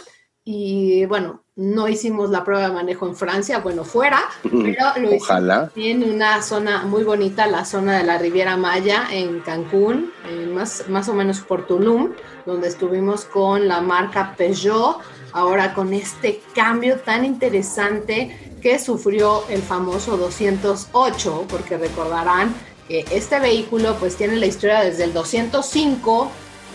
y 0.45 1.05
bueno, 1.07 1.45
no 1.57 1.89
hicimos 1.89 2.31
la 2.31 2.43
prueba 2.43 2.69
de 2.69 2.75
manejo 2.75 3.07
en 3.07 3.15
Francia, 3.15 3.59
bueno, 3.59 3.85
fuera, 3.85 4.23
pero 4.43 4.85
lo 4.97 5.17
Ojalá. 5.17 5.71
en 5.77 6.03
una 6.03 6.43
zona 6.43 6.85
muy 6.85 7.05
bonita, 7.05 7.47
la 7.47 7.65
zona 7.65 7.99
de 7.99 8.05
la 8.05 8.17
Riviera 8.17 8.57
Maya 8.57 9.07
en 9.11 9.41
Cancún, 9.41 10.11
más, 10.55 10.85
más 10.89 11.09
o 11.09 11.15
menos 11.15 11.41
por 11.41 11.67
Tulum, 11.67 12.15
donde 12.47 12.69
estuvimos 12.69 13.27
con 13.27 13.69
la 13.69 13.83
marca 13.83 14.35
Peugeot, 14.37 14.99
ahora 15.33 15.75
con 15.75 15.93
este 15.93 16.41
cambio 16.55 16.99
tan 17.01 17.25
interesante 17.25 18.57
que 18.63 18.79
sufrió 18.79 19.45
el 19.51 19.61
famoso 19.61 20.17
208, 20.17 21.45
porque 21.49 21.77
recordarán 21.77 22.55
este 22.89 23.39
vehículo 23.39 23.97
pues 24.01 24.17
tiene 24.17 24.37
la 24.37 24.47
historia 24.47 24.81
desde 24.81 25.05
el 25.05 25.13
205, 25.13 26.31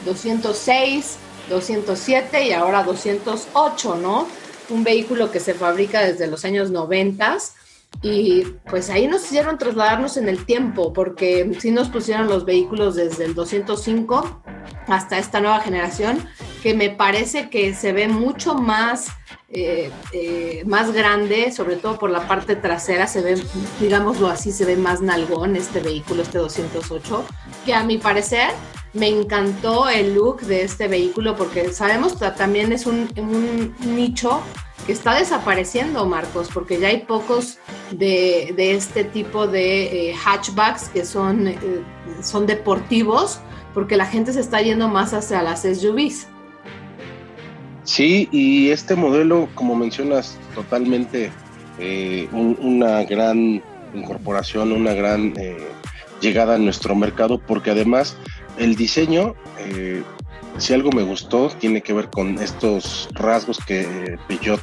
206, 0.05 1.17
207 1.49 2.47
y 2.47 2.51
ahora 2.51 2.83
208, 2.83 3.95
¿no? 3.95 4.27
Un 4.69 4.83
vehículo 4.83 5.31
que 5.31 5.39
se 5.39 5.53
fabrica 5.53 6.01
desde 6.01 6.27
los 6.27 6.45
años 6.45 6.71
90 6.71 7.37
y 8.01 8.43
pues 8.69 8.89
ahí 8.89 9.07
nos 9.07 9.23
hicieron 9.25 9.57
trasladarnos 9.57 10.17
en 10.17 10.27
el 10.27 10.45
tiempo 10.45 10.91
porque 10.91 11.49
sí 11.59 11.71
nos 11.71 11.89
pusieron 11.89 12.27
los 12.27 12.45
vehículos 12.45 12.95
desde 12.95 13.25
el 13.25 13.35
205 13.35 14.41
hasta 14.87 15.17
esta 15.17 15.39
nueva 15.39 15.61
generación 15.61 16.27
que 16.65 16.73
me 16.73 16.89
parece 16.89 17.47
que 17.51 17.75
se 17.75 17.93
ve 17.93 18.07
mucho 18.07 18.55
más 18.55 19.09
eh, 19.49 19.91
eh, 20.13 20.63
más 20.65 20.91
grande, 20.91 21.51
sobre 21.51 21.75
todo 21.75 21.99
por 21.99 22.09
la 22.09 22.27
parte 22.27 22.55
trasera, 22.55 23.05
se 23.05 23.21
ve, 23.21 23.39
digámoslo 23.79 24.29
así, 24.29 24.51
se 24.51 24.65
ve 24.65 24.75
más 24.75 24.99
nalgón 24.99 25.55
este 25.55 25.79
vehículo, 25.79 26.23
este 26.23 26.39
208, 26.39 27.23
que 27.67 27.75
a 27.75 27.83
mi 27.83 27.99
parecer 27.99 28.49
me 28.93 29.07
encantó 29.09 29.87
el 29.89 30.15
look 30.15 30.41
de 30.41 30.63
este 30.63 30.87
vehículo 30.87 31.35
porque 31.35 31.71
sabemos 31.71 32.13
que 32.13 32.27
también 32.31 32.71
es 32.71 32.87
un, 32.87 33.75
nicho 33.81 34.41
que 34.87 34.93
está 34.93 35.13
desapareciendo, 35.13 36.07
Marcos, 36.07 36.49
porque 36.51 36.79
ya 36.79 36.87
hay 36.87 37.01
pocos 37.01 37.59
de, 37.91 38.55
este 38.57 39.03
tipo 39.03 39.45
de 39.45 40.09
eh, 40.09 40.15
hatchbacks 40.15 40.89
que 40.89 41.05
son, 41.05 41.53
son 42.23 42.47
deportivos, 42.47 43.39
porque 43.75 43.97
la 43.97 44.07
gente 44.07 44.33
se 44.33 44.39
está 44.39 44.63
yendo 44.63 44.87
más 44.87 45.13
hacia 45.13 45.43
las 45.43 45.61
SUVs. 45.61 46.29
Sí, 47.85 48.27
y 48.31 48.71
este 48.71 48.95
modelo, 48.95 49.47
como 49.53 49.75
mencionas, 49.75 50.37
totalmente 50.55 51.31
eh, 51.77 52.27
una 52.31 53.03
gran 53.03 53.61
incorporación, 53.93 54.71
una 54.71 54.93
gran 54.93 55.33
eh, 55.37 55.57
llegada 56.19 56.55
a 56.55 56.57
nuestro 56.57 56.95
mercado, 56.95 57.39
porque 57.39 57.71
además 57.71 58.17
el 58.57 58.75
diseño, 58.75 59.35
eh, 59.59 60.01
si 60.57 60.73
algo 60.73 60.91
me 60.91 61.03
gustó, 61.03 61.49
tiene 61.59 61.81
que 61.81 61.93
ver 61.93 62.09
con 62.09 62.39
estos 62.39 63.07
rasgos 63.13 63.59
que 63.65 64.17
Peugeot 64.27 64.61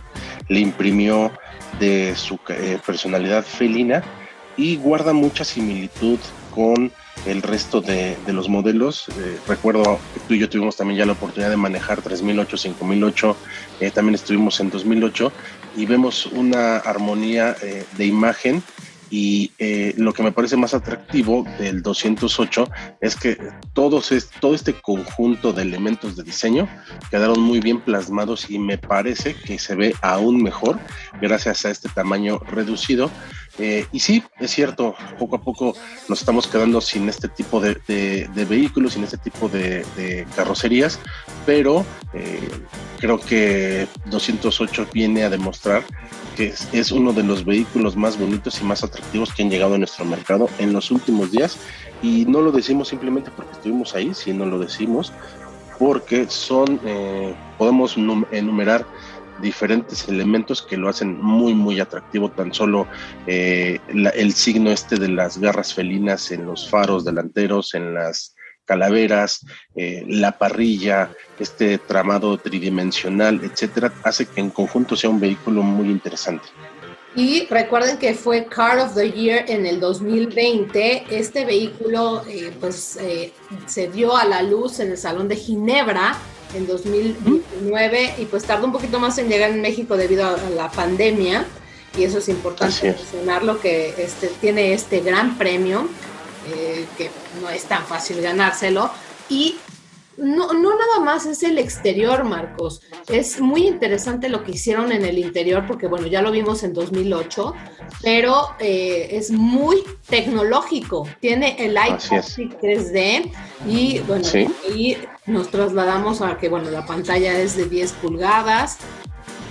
le 0.48 0.58
imprimió 0.58 1.30
de 1.78 2.14
su 2.16 2.38
personalidad 2.84 3.44
felina 3.44 4.02
y 4.56 4.76
guarda 4.76 5.12
mucha 5.12 5.44
similitud 5.44 6.18
con 6.54 6.90
el 7.26 7.42
resto 7.42 7.80
de, 7.80 8.16
los 8.26 8.48
modelos. 8.48 9.08
Eh, 9.08 9.38
recuerdo 9.46 9.98
que 10.14 10.20
tú 10.26 10.34
y 10.34 10.38
yo 10.38 10.48
tuvimos 10.48 10.76
también 10.76 10.98
ya 10.98 11.06
la 11.06 11.12
oportunidad 11.12 11.50
de 11.50 11.56
manejar 11.56 12.02
3008, 12.02 12.56
5008, 12.56 13.36
eh, 13.80 13.90
también 13.90 14.14
estuvimos 14.14 14.58
en 14.60 14.70
2008 14.70 15.32
y 15.76 15.86
vemos 15.86 16.26
una 16.26 16.78
armonía 16.78 17.56
eh, 17.62 17.84
de 17.96 18.06
imagen 18.06 18.62
y 19.14 19.50
lo 19.98 20.14
que 20.14 20.22
me 20.22 20.32
parece 20.32 20.56
más 20.56 20.72
atractivo 20.72 21.46
del 21.58 21.82
208 21.82 22.70
es 23.02 23.14
que 23.14 23.36
todos 23.74 24.10
es, 24.10 24.30
todo 24.40 24.54
este 24.54 24.72
conjunto 24.72 25.52
de 25.52 25.60
elementos 25.60 26.16
de 26.16 26.22
diseño 26.22 26.66
quedaron 27.10 27.38
muy 27.38 27.60
bien 27.60 27.82
plasmados 27.82 28.48
y 28.48 28.58
me 28.58 28.78
parece 28.78 29.34
que 29.34 29.58
se 29.58 29.74
ve 29.74 29.94
aún 30.00 30.42
mejor 30.42 30.78
gracias 31.20 31.66
a 31.66 31.70
este 31.70 31.90
tamaño 31.90 32.38
reducido 32.38 33.10
eh, 33.58 33.86
y 33.92 34.00
sí, 34.00 34.22
es 34.40 34.50
cierto, 34.50 34.94
poco 35.18 35.36
a 35.36 35.40
poco 35.42 35.74
nos 36.08 36.20
estamos 36.20 36.46
quedando 36.46 36.80
sin 36.80 37.08
este 37.08 37.28
tipo 37.28 37.60
de, 37.60 38.28
vehículos, 38.48 38.94
sin 38.94 39.04
este 39.04 39.18
tipo 39.18 39.48
de, 39.48 40.26
carrocerías, 40.34 40.98
pero 41.44 41.84
eh, 42.14 42.48
creo 42.98 43.20
que 43.20 43.86
208 44.06 44.88
viene 44.92 45.24
a 45.24 45.30
demostrar 45.30 45.84
que 46.36 46.54
es, 46.72 46.92
uno 46.92 47.12
de 47.12 47.22
los 47.22 47.44
vehículos 47.44 47.94
más 47.94 48.18
bonitos 48.18 48.60
y 48.60 48.64
más 48.64 48.82
atractivos 48.82 49.34
que 49.34 49.42
han 49.42 49.50
llegado 49.50 49.74
a 49.74 49.78
nuestro 49.78 50.04
mercado 50.06 50.48
en 50.58 50.72
los 50.72 50.90
últimos 50.90 51.30
días. 51.30 51.58
Y 52.02 52.24
no 52.24 52.40
lo 52.40 52.52
decimos 52.52 52.88
simplemente 52.88 53.30
porque 53.36 53.52
estuvimos 53.52 53.94
ahí, 53.94 54.14
sino 54.14 54.46
lo 54.46 54.58
decimos 54.58 55.12
porque 55.78 56.26
son, 56.28 56.80
eh, 56.84 57.34
podemos 57.58 57.96
enumerar 58.30 58.86
diferentes 59.42 60.08
elementos 60.08 60.62
que 60.62 60.78
lo 60.78 60.88
hacen 60.88 61.20
muy 61.20 61.52
muy 61.52 61.80
atractivo 61.80 62.30
tan 62.30 62.54
solo 62.54 62.86
eh, 63.26 63.80
el 63.88 64.32
signo 64.32 64.70
este 64.70 64.96
de 64.96 65.08
las 65.08 65.38
garras 65.38 65.74
felinas 65.74 66.30
en 66.30 66.46
los 66.46 66.70
faros 66.70 67.04
delanteros 67.04 67.74
en 67.74 67.92
las 67.92 68.34
calaveras 68.64 69.44
eh, 69.74 70.04
la 70.06 70.38
parrilla 70.38 71.10
este 71.38 71.76
tramado 71.78 72.38
tridimensional 72.38 73.40
etcétera 73.42 73.92
hace 74.04 74.24
que 74.26 74.40
en 74.40 74.50
conjunto 74.50 74.96
sea 74.96 75.10
un 75.10 75.20
vehículo 75.20 75.62
muy 75.62 75.90
interesante 75.90 76.46
y 77.14 77.46
recuerden 77.50 77.98
que 77.98 78.14
fue 78.14 78.46
Car 78.46 78.78
of 78.78 78.94
the 78.94 79.12
Year 79.12 79.44
en 79.46 79.66
el 79.66 79.80
2020. 79.80 81.04
Este 81.10 81.44
vehículo 81.44 82.24
eh, 82.26 82.50
pues 82.58 82.98
se 83.66 83.88
dio 83.88 84.16
a 84.16 84.24
la 84.24 84.42
luz 84.42 84.80
en 84.80 84.92
el 84.92 84.96
Salón 84.96 85.28
de 85.28 85.36
Ginebra 85.36 86.16
en 86.54 86.66
2019 86.66 88.14
y 88.18 88.24
pues 88.26 88.44
tardó 88.44 88.66
un 88.66 88.72
poquito 88.72 88.98
más 89.00 89.18
en 89.18 89.28
llegar 89.28 89.50
en 89.50 89.60
México 89.60 89.96
debido 89.96 90.26
a 90.26 90.36
la 90.54 90.70
pandemia 90.70 91.44
y 91.96 92.04
eso 92.04 92.18
es 92.18 92.28
importante 92.28 92.94
mencionarlo 92.96 93.60
que 93.60 93.94
este, 93.98 94.28
tiene 94.40 94.72
este 94.72 95.00
gran 95.00 95.36
premio 95.36 95.88
eh, 96.54 96.86
que 96.96 97.10
no 97.40 97.50
es 97.50 97.64
tan 97.64 97.84
fácil 97.84 98.20
ganárselo 98.20 98.90
y 99.28 99.56
no, 100.16 100.52
no 100.52 100.70
nada 100.70 101.00
más 101.04 101.26
es 101.26 101.42
el 101.42 101.58
exterior, 101.58 102.24
Marcos. 102.24 102.82
Es 103.08 103.40
muy 103.40 103.66
interesante 103.66 104.28
lo 104.28 104.44
que 104.44 104.52
hicieron 104.52 104.92
en 104.92 105.04
el 105.04 105.18
interior, 105.18 105.64
porque 105.66 105.86
bueno, 105.86 106.06
ya 106.06 106.22
lo 106.22 106.30
vimos 106.30 106.62
en 106.62 106.74
2008, 106.74 107.54
pero 108.02 108.48
eh, 108.58 109.08
es 109.12 109.30
muy 109.30 109.82
tecnológico. 110.08 111.08
Tiene 111.20 111.56
el 111.58 111.72
iPad 111.72 112.24
3D 112.24 113.30
y 113.66 114.00
bueno, 114.00 114.24
y 114.74 114.96
nos 115.26 115.50
trasladamos 115.50 116.20
a 116.20 116.36
que 116.36 116.48
bueno, 116.48 116.70
la 116.70 116.84
pantalla 116.84 117.38
es 117.38 117.56
de 117.56 117.66
10 117.66 117.92
pulgadas. 117.94 118.78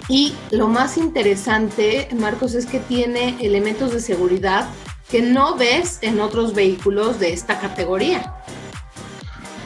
Y 0.09 0.33
lo 0.51 0.67
más 0.67 0.97
interesante, 0.97 2.09
Marcos, 2.13 2.53
es 2.53 2.65
que 2.65 2.79
tiene 2.79 3.37
elementos 3.39 3.93
de 3.93 4.01
seguridad 4.01 4.67
que 5.09 5.21
no 5.21 5.55
ves 5.55 5.99
en 6.01 6.19
otros 6.19 6.53
vehículos 6.53 7.19
de 7.19 7.33
esta 7.33 7.59
categoría. 7.59 8.33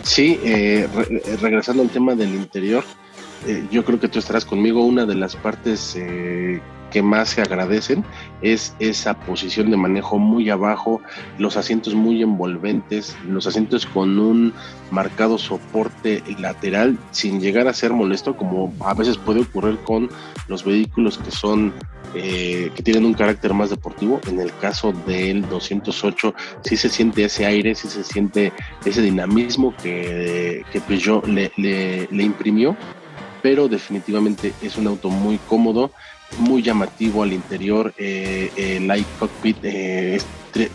Sí, 0.06 0.40
eh, 0.44 0.88
regresando 1.42 1.82
al 1.82 1.90
tema 1.90 2.14
del 2.14 2.36
interior, 2.36 2.84
eh, 3.48 3.66
yo 3.72 3.84
creo 3.84 4.00
que 4.00 4.08
tú 4.08 4.20
estarás 4.20 4.46
conmigo. 4.46 4.86
Una 4.86 5.04
de 5.04 5.16
las 5.16 5.36
partes 5.36 5.96
eh, 5.96 6.62
que 6.96 7.02
más 7.02 7.32
se 7.32 7.42
agradecen 7.42 8.06
es 8.42 8.74
esa 8.80 9.20
posición 9.20 9.70
de 9.70 9.76
manejo 9.76 10.18
muy 10.18 10.50
abajo, 10.50 11.02
los 11.38 11.58
asientos 11.58 11.94
muy 11.94 12.24
envolventes, 12.24 13.18
los 13.28 13.48
asientos 13.48 13.86
con 13.86 14.18
un 14.18 14.54
marcado 14.92 15.38
soporte 15.38 16.24
lateral 16.40 16.98
sin 17.12 17.42
llegar 17.42 17.68
a 17.68 17.74
ser 17.74 17.92
molesto, 17.92 18.38
como 18.38 18.74
a 18.80 18.94
veces 18.94 19.18
puede 19.18 19.42
ocurrir 19.42 19.78
con 19.80 20.10
los 20.48 20.64
vehículos 20.64 21.18
que 21.18 21.32
son 21.32 21.74
eh, 22.14 22.72
que 22.74 22.82
tienen 22.82 23.04
un 23.04 23.14
carácter 23.14 23.54
más 23.54 23.72
deportivo. 23.72 24.22
En 24.30 24.40
el 24.40 24.56
caso 24.62 24.94
del 25.06 25.42
208, 25.50 26.34
sí 26.62 26.78
se 26.78 26.88
siente 26.88 27.26
ese 27.26 27.46
aire, 27.46 27.76
sí 27.76 27.90
se 27.90 28.06
siente 28.06 28.54
ese 28.86 29.02
dinamismo 29.02 29.76
que, 29.84 30.64
que 30.72 30.80
Peugeot 30.80 31.28
le, 31.28 31.52
le, 31.58 32.24
imprimió, 32.24 32.78
pero 33.42 33.68
definitivamente 33.68 34.54
es 34.62 34.78
un 34.78 34.88
auto 34.88 35.10
muy 35.10 35.40
cómodo, 35.40 35.92
muy 36.40 36.62
llamativo 36.62 37.24
al 37.24 37.34
interior. 37.34 37.94
Eh, 37.98 38.52
el 38.56 38.98
iCockpit 38.98 39.58
eh, 39.64 40.16
es 40.16 40.26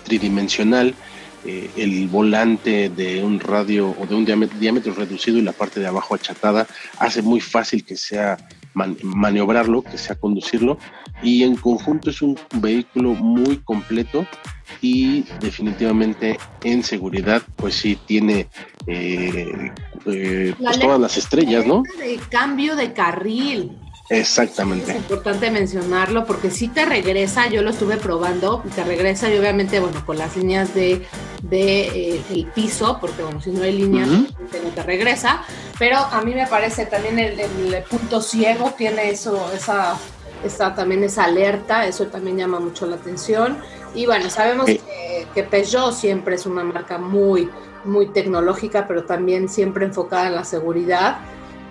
tridimensional. 0.04 0.94
Eh, 1.46 1.70
el 1.76 2.06
volante 2.08 2.90
de 2.90 3.24
un 3.24 3.40
radio 3.40 3.94
o 3.98 4.06
de 4.06 4.14
un 4.14 4.26
diámetro, 4.26 4.92
reducido 4.92 5.38
y 5.38 5.42
la 5.42 5.52
parte 5.52 5.80
de 5.80 5.86
abajo 5.86 6.14
achatada 6.14 6.66
hace 6.98 7.22
muy 7.22 7.40
fácil 7.40 7.82
que 7.82 7.96
sea 7.96 8.36
maniobrarlo, 8.74 9.82
que 9.82 9.96
sea 9.96 10.16
conducirlo 10.16 10.78
y 11.22 11.42
en 11.42 11.56
conjunto 11.56 12.10
es 12.10 12.22
un 12.22 12.38
vehículo 12.56 13.14
muy 13.14 13.56
completo 13.58 14.26
y 14.80 15.24
definitivamente 15.40 16.38
en 16.62 16.82
seguridad 16.82 17.42
pues 17.56 17.74
sí 17.74 17.98
tiene 18.06 18.48
eh, 18.86 19.72
eh, 20.06 20.54
pues 20.58 20.78
todas 20.78 21.00
las 21.00 21.16
estrellas, 21.16 21.66
¿no? 21.66 21.82
De 21.98 22.18
cambio 22.28 22.76
de 22.76 22.92
carril. 22.92 23.76
Exactamente. 24.10 24.90
Es 24.90 24.96
importante 24.96 25.52
mencionarlo 25.52 26.26
porque 26.26 26.50
si 26.50 26.66
te 26.66 26.84
regresa, 26.84 27.48
yo 27.48 27.62
lo 27.62 27.70
estuve 27.70 27.96
probando, 27.96 28.60
te 28.74 28.82
regresa 28.82 29.32
y 29.32 29.38
obviamente, 29.38 29.78
bueno, 29.78 30.04
con 30.04 30.18
las 30.18 30.36
líneas 30.36 30.74
de, 30.74 31.06
de 31.44 31.82
eh, 32.16 32.22
el 32.30 32.46
piso, 32.46 32.98
porque 33.00 33.22
bueno, 33.22 33.40
si 33.40 33.52
no 33.52 33.62
hay 33.62 33.72
líneas, 33.72 34.08
no 34.08 34.70
te 34.74 34.82
regresa, 34.82 35.44
pero 35.78 35.96
a 35.96 36.22
mí 36.22 36.34
me 36.34 36.48
parece 36.48 36.86
también 36.86 37.20
el, 37.20 37.38
el 37.38 37.82
punto 37.84 38.20
ciego 38.20 38.74
tiene 38.76 39.10
eso, 39.10 39.48
esa, 39.54 39.96
esa, 40.44 40.74
también 40.74 41.04
esa 41.04 41.24
alerta, 41.24 41.86
eso 41.86 42.08
también 42.08 42.38
llama 42.38 42.58
mucho 42.58 42.86
la 42.86 42.96
atención. 42.96 43.58
Y 43.94 44.06
bueno, 44.06 44.28
sabemos 44.28 44.66
que, 44.66 45.26
que 45.32 45.44
Peugeot 45.44 45.92
siempre 45.92 46.34
es 46.34 46.46
una 46.46 46.64
marca 46.64 46.98
muy, 46.98 47.48
muy 47.84 48.08
tecnológica, 48.08 48.88
pero 48.88 49.04
también 49.04 49.48
siempre 49.48 49.84
enfocada 49.84 50.26
en 50.26 50.34
la 50.34 50.44
seguridad. 50.44 51.18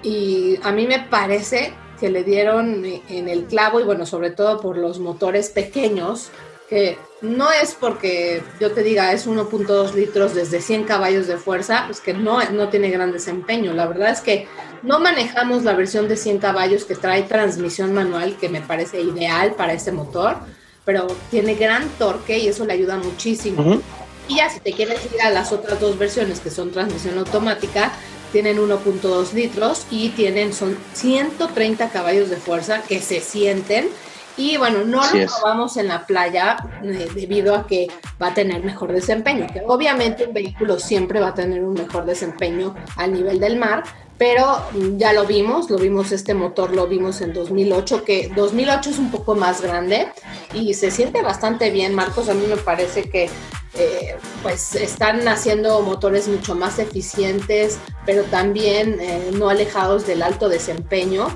Y 0.04 0.58
a 0.64 0.72
mí 0.72 0.88
me 0.88 1.00
parece 1.00 1.74
que 2.00 2.10
le 2.10 2.24
dieron 2.24 2.86
en 2.86 3.30
el 3.30 3.46
clavo 3.46 3.80
y 3.80 3.84
bueno, 3.84 4.06
sobre 4.06 4.32
todo 4.32 4.60
por 4.60 4.78
los 4.78 5.00
motores 5.00 5.50
pequeños, 5.50 6.30
que 6.70 6.98
no 7.22 7.52
es 7.52 7.74
porque 7.74 8.44
yo 8.60 8.72
te 8.72 8.84
diga 8.84 9.12
es 9.12 9.28
1.2 9.28 9.94
litros 9.94 10.36
desde 10.36 10.62
100 10.62 10.84
caballos 10.84 11.28
de 11.28 11.38
fuerza, 11.38 11.84
pues 11.88 12.00
que 12.00 12.14
no, 12.14 12.40
no 12.52 12.70
tiene 12.70 12.92
gran 12.92 13.12
desempeño. 13.12 13.74
La 13.74 13.88
verdad 13.88 14.12
es 14.12 14.22
que 14.22 14.48
no 14.84 15.00
manejamos 15.00 15.64
la 15.64 15.74
versión 15.74 16.08
de 16.08 16.16
100 16.16 16.38
caballos 16.38 16.86
que 16.86 16.96
trae 16.96 17.24
transmisión 17.24 17.94
manual, 17.94 18.38
que 18.40 18.50
me 18.50 18.62
parece 18.62 19.02
ideal 19.02 19.54
para 19.56 19.74
este 19.74 19.92
motor, 19.92 20.38
pero 20.86 21.08
tiene 21.32 21.56
gran 21.56 21.90
torque 21.98 22.38
y 22.38 22.48
eso 22.48 22.66
le 22.66 22.74
ayuda 22.74 22.98
muchísimo. 22.98 23.82
Y 24.28 24.38
ya 24.38 24.50
si 24.50 24.60
te 24.60 24.74
quieres 24.74 25.04
ir 25.12 25.22
a 25.24 25.32
las 25.32 25.52
otras 25.52 25.80
dos 25.80 25.98
versiones 25.98 26.40
que 26.40 26.52
son 26.52 26.72
transmisión 26.72 27.18
automática, 27.18 27.92
tienen 28.32 28.58
1.2 28.58 29.34
litros 29.34 29.86
y 29.92 30.10
tienen, 30.10 30.54
son 30.54 30.78
130 30.94 31.90
caballos 31.90 32.30
de 32.30 32.38
fuerza 32.38 32.82
que 32.84 33.00
se 33.00 33.22
sienten. 33.22 33.90
Y 34.38 34.56
bueno, 34.56 34.86
no 34.86 35.02
lo 35.04 35.28
probamos 35.28 35.76
en 35.76 35.90
la 35.90 36.06
playa 36.06 36.56
eh, 36.82 37.10
debido 37.14 37.54
a 37.56 37.68
que 37.68 37.88
va 38.22 38.28
a 38.28 38.34
tener 38.34 38.64
mejor 38.64 38.94
desempeño, 38.94 39.48
que 39.52 39.62
obviamente 39.68 40.26
un 40.26 40.34
vehículo 40.34 40.80
siempre 40.80 41.20
va 41.20 41.30
a 41.30 41.34
tener 41.34 41.62
un 41.62 41.74
mejor 41.74 42.06
desempeño 42.06 42.74
al 42.96 43.12
nivel 43.12 43.42
del 43.42 43.58
mar, 43.58 43.84
pero 44.18 44.62
ya 44.98 45.12
lo 45.14 45.26
vimos, 45.26 45.70
lo 45.70 45.78
vimos 45.78 46.12
este 46.12 46.34
motor, 46.34 46.74
lo 46.74 46.88
vimos 46.88 47.20
en 47.22 47.34
2008, 47.34 48.04
que 48.04 48.32
2008 48.34 48.90
es 48.92 49.00
un 49.00 49.12
poco 49.12 49.36
más 49.36 49.62
grande 49.62 50.08
y 50.54 50.74
se 50.74 50.90
siente 50.92 51.22
bastante 51.22 51.70
bien, 51.70 51.94
Marcos, 51.94 52.30
a 52.30 52.34
mí 52.34 52.46
me 52.48 52.58
parece 52.58 53.10
que 53.10 53.30
eh, 53.76 54.16
pues 54.42 54.76
están 54.76 55.28
haciendo 55.28 55.82
motores 55.82 56.28
mucho 56.28 56.56
más 56.56 56.80
eficientes, 56.80 57.80
pero 58.06 58.24
también 58.24 59.00
eh, 59.00 59.32
no 59.34 59.50
alejados 59.50 60.08
del 60.08 60.22
alto 60.22 60.50
desempeño. 60.50 61.28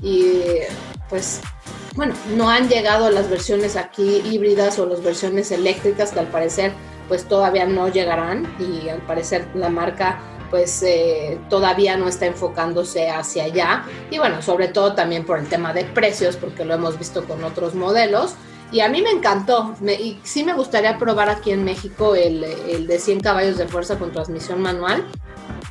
Y 0.00 0.42
pues 1.08 1.40
bueno, 1.94 2.14
no 2.36 2.48
han 2.48 2.68
llegado 2.68 3.10
las 3.10 3.28
versiones 3.28 3.76
aquí 3.76 4.22
híbridas 4.24 4.78
o 4.78 4.86
las 4.86 5.02
versiones 5.02 5.50
eléctricas 5.50 6.12
que 6.12 6.20
al 6.20 6.28
parecer 6.28 6.72
pues 7.08 7.24
todavía 7.26 7.66
no 7.66 7.88
llegarán. 7.88 8.46
Y 8.58 8.88
al 8.88 9.00
parecer 9.02 9.48
la 9.54 9.68
marca 9.68 10.20
pues 10.50 10.82
eh, 10.82 11.40
todavía 11.48 11.96
no 11.96 12.08
está 12.08 12.26
enfocándose 12.26 13.10
hacia 13.10 13.44
allá. 13.44 13.84
Y 14.10 14.18
bueno, 14.18 14.42
sobre 14.42 14.68
todo 14.68 14.94
también 14.94 15.24
por 15.24 15.38
el 15.38 15.48
tema 15.48 15.72
de 15.72 15.84
precios 15.84 16.36
porque 16.36 16.64
lo 16.64 16.74
hemos 16.74 16.98
visto 16.98 17.24
con 17.24 17.42
otros 17.42 17.74
modelos 17.74 18.36
y 18.72 18.80
a 18.80 18.88
mí 18.88 19.02
me 19.02 19.10
encantó 19.10 19.74
y 19.86 20.18
sí 20.22 20.44
me 20.44 20.54
gustaría 20.54 20.98
probar 20.98 21.28
aquí 21.28 21.50
en 21.50 21.62
México 21.62 22.14
el, 22.14 22.42
el 22.42 22.86
de 22.86 22.98
100 22.98 23.20
caballos 23.20 23.58
de 23.58 23.68
fuerza 23.68 23.98
con 23.98 24.12
transmisión 24.12 24.60
manual 24.60 25.06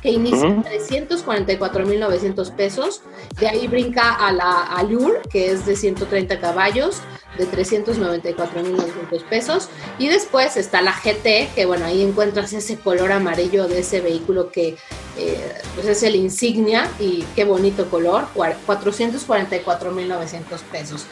que 0.02 0.10
inicia 0.10 0.48
en 0.48 0.62
344.900 0.64 2.50
pesos. 2.52 3.00
De 3.38 3.48
ahí 3.48 3.68
brinca 3.68 4.14
a 4.14 4.32
la 4.32 4.62
Allure, 4.76 5.20
que 5.30 5.52
es 5.52 5.64
de 5.64 5.76
130 5.76 6.40
caballos, 6.40 7.00
de 7.38 7.46
394.900 7.46 9.22
pesos. 9.28 9.68
Y 9.98 10.08
después 10.08 10.56
está 10.56 10.82
la 10.82 10.92
GT, 10.92 11.54
que 11.54 11.66
bueno, 11.66 11.84
ahí 11.84 12.02
encuentras 12.02 12.52
ese 12.52 12.78
color 12.78 13.12
amarillo 13.12 13.68
de 13.68 13.78
ese 13.80 14.00
vehículo 14.00 14.50
que 14.50 14.76
eh, 15.16 15.54
pues 15.76 15.86
es 15.86 16.02
el 16.02 16.16
insignia 16.16 16.90
y 16.98 17.22
qué 17.36 17.44
bonito 17.44 17.88
color, 17.88 18.26
444.900 18.34 20.60
pesos. 20.72 21.06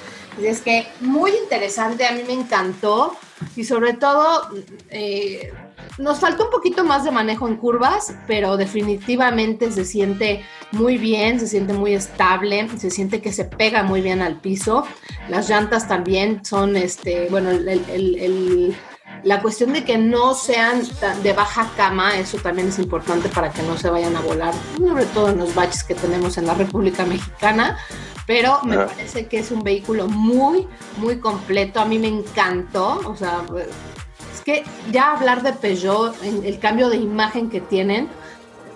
Es 0.47 0.61
que 0.61 0.87
muy 1.01 1.31
interesante, 1.31 2.07
a 2.07 2.13
mí 2.13 2.23
me 2.27 2.35
encantó 2.35 3.17
y 3.57 3.65
sobre 3.65 3.95
todo... 3.95 4.49
Eh, 4.91 5.53
nos 5.99 6.21
falta 6.21 6.45
un 6.45 6.51
poquito 6.51 6.85
más 6.85 7.05
de 7.05 7.11
manejo 7.11 7.49
en 7.49 7.57
curvas, 7.57 8.15
pero 8.27 8.57
definitivamente 8.57 9.71
se 9.73 9.85
siente 9.85 10.45
muy 10.73 10.99
bien, 10.99 11.41
se 11.41 11.47
siente 11.47 11.73
muy 11.73 11.95
estable, 11.95 12.69
se 12.79 12.91
siente 12.91 13.21
que 13.21 13.33
se 13.33 13.45
pega 13.45 13.83
muy 13.83 14.01
bien 14.01 14.23
al 14.23 14.41
piso. 14.41 14.85
Las 15.29 15.49
llantas 15.49 15.89
también 15.89 16.45
son, 16.45 16.77
este, 16.77 17.29
bueno, 17.29 17.51
la 19.25 19.43
cuestión 19.43 19.73
de 19.73 19.85
que 19.85 19.99
no 19.99 20.35
sean 20.35 20.83
de 21.23 21.33
baja 21.33 21.71
cama, 21.77 22.19
eso 22.19 22.39
también 22.39 22.69
es 22.69 22.79
importante 22.79 23.29
para 23.29 23.51
que 23.51 23.63
no 23.63 23.77
se 23.77 23.91
vayan 23.91 24.17
a 24.17 24.21
volar, 24.21 24.55
sobre 24.79 25.07
todo 25.07 25.31
en 25.31 25.39
los 25.39 25.55
baches 25.55 25.85
que 25.85 25.95
tenemos 25.95 26.39
en 26.39 26.47
la 26.47 26.55
República 26.55 27.05
Mexicana. 27.05 27.79
Pero 28.27 28.61
me 28.63 28.77
parece 28.77 29.27
que 29.27 29.41
es 29.41 29.51
un 29.51 29.65
vehículo 29.65 30.07
muy, 30.07 30.69
muy 30.99 31.19
completo. 31.19 31.81
A 31.81 31.85
mí 31.85 31.99
me 31.99 32.07
encantó. 32.07 33.01
O 33.05 33.17
sea, 33.17 33.43
que 34.45 34.65
ya 34.91 35.13
hablar 35.13 35.43
de 35.43 35.53
Peugeot, 35.53 36.15
el 36.23 36.59
cambio 36.59 36.89
de 36.89 36.97
imagen 36.97 37.51
que 37.51 37.61
tienen, 37.61 38.09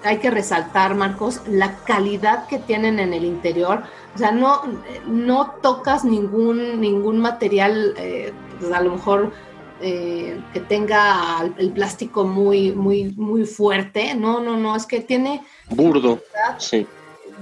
hay 0.02 0.18
que 0.18 0.30
resaltar, 0.30 0.94
Marcos, 0.94 1.40
la 1.46 1.76
calidad 1.84 2.46
que 2.46 2.58
tienen 2.58 2.98
en 2.98 3.14
el 3.14 3.24
interior. 3.24 3.82
O 4.14 4.18
sea, 4.18 4.32
no, 4.32 4.62
no 5.06 5.54
tocas 5.62 6.04
ningún, 6.04 6.80
ningún 6.80 7.18
material, 7.18 7.94
eh, 7.96 8.32
pues, 8.60 8.72
a 8.72 8.80
lo 8.80 8.92
mejor 8.92 9.32
eh, 9.86 10.40
que 10.54 10.60
tenga 10.60 11.42
el 11.58 11.70
plástico 11.72 12.24
muy, 12.24 12.72
muy, 12.72 13.12
muy 13.16 13.44
fuerte. 13.44 14.14
No, 14.14 14.40
no, 14.40 14.56
no, 14.56 14.74
es 14.74 14.86
que 14.86 15.00
tiene... 15.00 15.44
Burdo, 15.68 16.22
sí. 16.56 16.86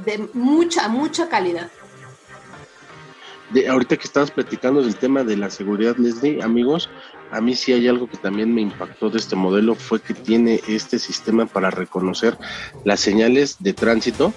De 0.04 0.28
mucha, 0.34 0.88
mucha 0.88 1.28
calidad. 1.28 1.70
De, 3.50 3.68
ahorita 3.68 3.96
que 3.96 4.02
estabas 4.02 4.32
platicando 4.32 4.82
del 4.82 4.96
tema 4.96 5.22
de 5.22 5.36
la 5.36 5.50
seguridad, 5.50 5.96
Leslie, 5.98 6.42
amigos, 6.42 6.90
a 7.30 7.40
mí 7.40 7.54
sí 7.54 7.72
hay 7.74 7.86
algo 7.86 8.08
que 8.08 8.16
también 8.16 8.52
me 8.52 8.62
impactó 8.62 9.08
de 9.08 9.18
este 9.18 9.36
modelo, 9.36 9.76
fue 9.76 10.00
que 10.00 10.12
tiene 10.12 10.60
este 10.66 10.98
sistema 10.98 11.46
para 11.46 11.70
reconocer 11.70 12.36
las 12.84 12.98
señales 12.98 13.58
de 13.60 13.72
tránsito, 13.72 14.32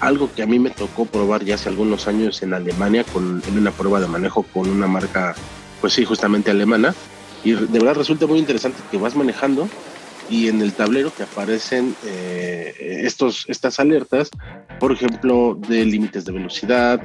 algo 0.00 0.30
que 0.34 0.42
a 0.42 0.46
mí 0.46 0.58
me 0.58 0.68
tocó 0.68 1.06
probar 1.06 1.44
ya 1.44 1.54
hace 1.54 1.70
algunos 1.70 2.08
años 2.08 2.42
en 2.42 2.52
Alemania 2.52 3.04
con, 3.04 3.42
en 3.48 3.58
una 3.58 3.70
prueba 3.70 4.00
de 4.00 4.06
manejo 4.06 4.42
con 4.42 4.68
una 4.68 4.86
marca, 4.86 5.34
pues 5.80 5.94
sí, 5.94 6.04
justamente 6.04 6.50
alemana, 6.50 6.94
y 7.42 7.52
de 7.54 7.78
verdad 7.80 7.94
resulta 7.96 8.26
muy 8.26 8.38
interesante 8.38 8.84
que 8.88 8.98
vas 8.98 9.14
manejando 9.14 9.72
y 10.30 10.48
en 10.48 10.60
el 10.60 10.72
tablero 10.72 11.12
que 11.14 11.22
aparecen 11.22 11.94
eh, 12.04 13.02
estos, 13.04 13.44
estas 13.48 13.80
alertas, 13.80 14.30
por 14.78 14.92
ejemplo, 14.92 15.58
de 15.68 15.84
límites 15.84 16.24
de 16.24 16.32
velocidad, 16.32 17.00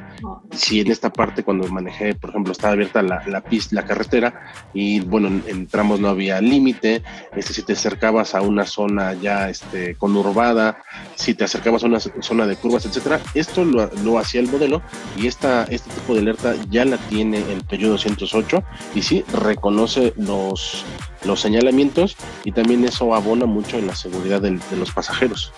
si 0.51 0.81
en 0.81 0.91
esta 0.91 1.11
parte 1.11 1.43
cuando 1.43 1.67
manejé, 1.67 2.15
por 2.15 2.31
ejemplo, 2.31 2.51
estaba 2.51 2.73
abierta 2.73 3.01
la, 3.01 3.23
la 3.27 3.41
pista, 3.41 3.75
la 3.75 3.85
carretera 3.85 4.53
y 4.73 4.99
bueno, 4.99 5.41
en, 5.47 5.67
tramos 5.67 5.99
no 5.99 6.09
había 6.09 6.41
límite, 6.41 7.03
este, 7.35 7.53
si 7.53 7.63
te 7.63 7.73
acercabas 7.73 8.35
a 8.35 8.41
una 8.41 8.65
zona 8.65 9.13
ya 9.13 9.49
este, 9.49 9.95
conurbada, 9.95 10.77
si 11.15 11.33
te 11.33 11.45
acercabas 11.45 11.83
a 11.83 11.87
una 11.87 11.99
zona 11.99 12.45
de 12.45 12.55
curvas, 12.55 12.85
etcétera, 12.85 13.19
esto 13.33 13.63
lo, 13.63 13.89
lo 14.03 14.19
hacía 14.19 14.41
el 14.41 14.49
modelo 14.49 14.81
y 15.17 15.27
esta, 15.27 15.63
este 15.65 15.89
tipo 15.91 16.13
de 16.13 16.21
alerta 16.21 16.55
ya 16.69 16.85
la 16.85 16.97
tiene 16.97 17.37
el 17.51 17.63
Peugeot 17.63 17.91
208 17.91 18.63
y 18.95 19.01
sí 19.01 19.23
reconoce 19.33 20.13
los 20.17 20.85
los 21.25 21.41
señalamientos 21.41 22.15
y 22.43 22.51
también 22.51 22.83
eso 22.85 23.13
abona 23.13 23.45
mucho 23.45 23.77
en 23.77 23.87
la 23.87 23.95
seguridad 23.95 24.41
de, 24.41 24.59
los 24.77 24.91
pasajeros. 24.91 25.51